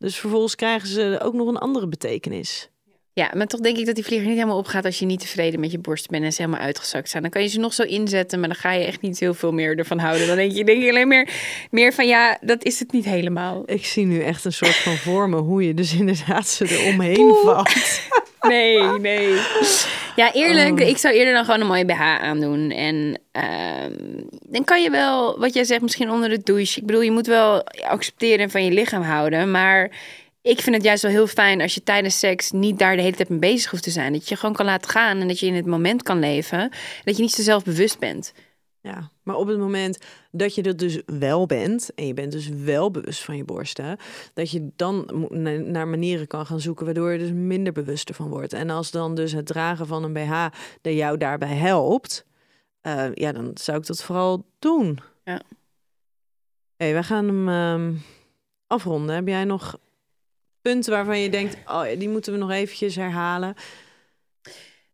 [0.00, 2.70] Dus vervolgens krijgen ze ook nog een andere betekenis.
[3.12, 5.60] Ja, maar toch denk ik dat die vlieger niet helemaal opgaat als je niet tevreden
[5.60, 7.22] met je borst bent en ze helemaal uitgezakt zijn.
[7.22, 9.52] Dan kan je ze nog zo inzetten, maar dan ga je echt niet heel veel
[9.52, 10.26] meer ervan houden.
[10.26, 11.28] Dan denk je, denk je alleen meer,
[11.70, 13.62] meer van ja, dat is het niet helemaal.
[13.66, 17.70] Ik zie nu echt een soort van vormen hoe je dus inderdaad ze eromheen valt.
[18.40, 19.28] Nee, nee.
[20.16, 20.88] Ja, eerlijk, Oh.
[20.88, 22.70] ik zou eerder dan gewoon een mooie BH aandoen.
[22.70, 23.92] En ehm,
[24.48, 26.80] dan kan je wel, wat jij zegt, misschien onder de douche.
[26.80, 29.50] Ik bedoel, je moet wel accepteren en van je lichaam houden.
[29.50, 29.90] Maar
[30.42, 33.16] ik vind het juist wel heel fijn als je tijdens seks niet daar de hele
[33.16, 34.12] tijd mee bezig hoeft te zijn.
[34.12, 36.70] Dat je je gewoon kan laten gaan en dat je in het moment kan leven.
[37.04, 38.32] Dat je niet zo zelfbewust bent.
[38.82, 39.98] Ja, maar op het moment
[40.30, 43.96] dat je dat dus wel bent en je bent dus wel bewust van je borsten,
[44.34, 45.26] dat je dan
[45.70, 48.52] naar manieren kan gaan zoeken waardoor je dus minder bewust ervan wordt.
[48.52, 50.46] En als dan dus het dragen van een BH
[50.82, 52.26] er jou daarbij helpt,
[52.80, 54.98] eh, ja, dan zou ik dat vooral doen.
[55.24, 55.40] Ja.
[56.76, 57.94] hey, wij gaan hem ehm,
[58.66, 59.14] afronden.
[59.14, 59.78] Heb jij nog
[60.62, 63.54] punten waarvan je denkt, oh ja, die moeten we nog eventjes herhalen?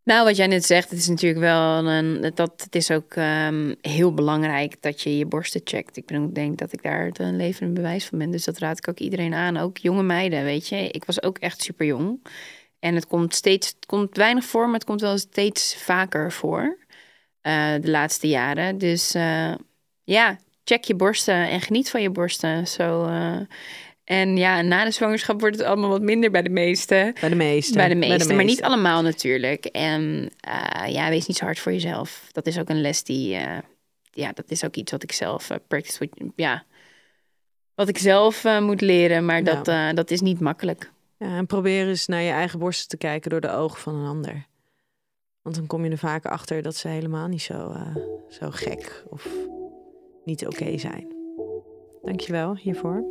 [0.04, 2.32] Nou, wat jij net zegt, het is natuurlijk wel een.
[2.34, 5.96] Dat, het is ook ehm, heel belangrijk dat je je borsten checkt.
[5.96, 8.30] Ik ik denk dat ik daar een levend bewijs van ben.
[8.30, 9.56] Dus dat raad ik ook iedereen aan.
[9.56, 10.88] Ook jonge meiden, weet je.
[10.90, 12.26] Ik was ook echt super jong.
[12.78, 16.78] En het komt steeds, het komt weinig voor, maar het komt wel steeds vaker voor.
[17.40, 18.78] eh, de laatste jaren.
[18.78, 19.54] Dus eh,
[20.04, 22.66] ja, check je borsten en geniet van je borsten.
[22.68, 23.06] Zo.
[23.06, 23.40] eh,
[24.06, 27.14] en ja, na de zwangerschap wordt het allemaal wat minder bij de meesten.
[27.20, 27.72] Bij de meeste.
[27.74, 29.64] Bij de meeste, maar niet allemaal natuurlijk.
[29.64, 32.28] En eh, ja, wees niet zo hard voor jezelf.
[32.32, 33.58] Dat is ook een les die, eh,
[34.10, 36.64] ja, dat is ook iets wat ik zelf eh, practice, with- ja,
[37.74, 39.64] wat ik zelf moet leren, maar dat,
[39.96, 40.90] dat is niet makkelijk.
[41.18, 44.06] Ja, en probeer eens naar je eigen borsten te kijken door de ogen van een
[44.08, 44.46] ander.
[45.42, 47.76] Want dan kom je er vaak achter dat ze helemaal niet zo,
[48.28, 49.28] zo gek of
[50.24, 51.14] niet oké zijn.
[52.02, 53.04] Dankjewel hiervoor.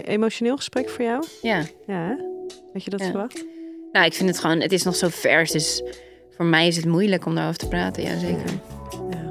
[0.00, 1.24] Emotioneel gesprek voor jou?
[1.42, 2.16] Ja, Ja,
[2.72, 3.06] had je dat Ja.
[3.10, 3.44] verwacht?
[3.92, 5.82] nou, ik vind het gewoon, het is nog zo vers, dus
[6.36, 8.50] voor mij is het moeilijk om daarover te praten, ja zeker.
[9.10, 9.30] Ja,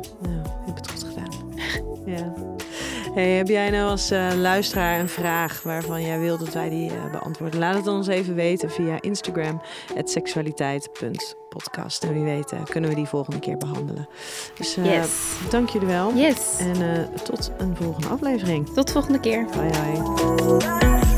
[3.13, 6.89] Hey, heb jij nou als eh, luisteraar een vraag waarvan jij wilt dat wij die
[6.89, 7.59] eh, beantwoorden?
[7.59, 9.61] Laat het ons even weten via Instagram,
[10.03, 12.03] seksualiteit.podcast.
[12.03, 14.07] En wie weet eh, kunnen we die volgende keer behandelen.
[14.57, 15.09] Dus Yes.
[15.49, 16.13] dank jullie wel.
[16.13, 16.57] Yes.
[16.59, 18.69] En tot een volgende aflevering.
[18.69, 19.45] Tot de volgende keer.
[19.45, 21.10] Bye bye.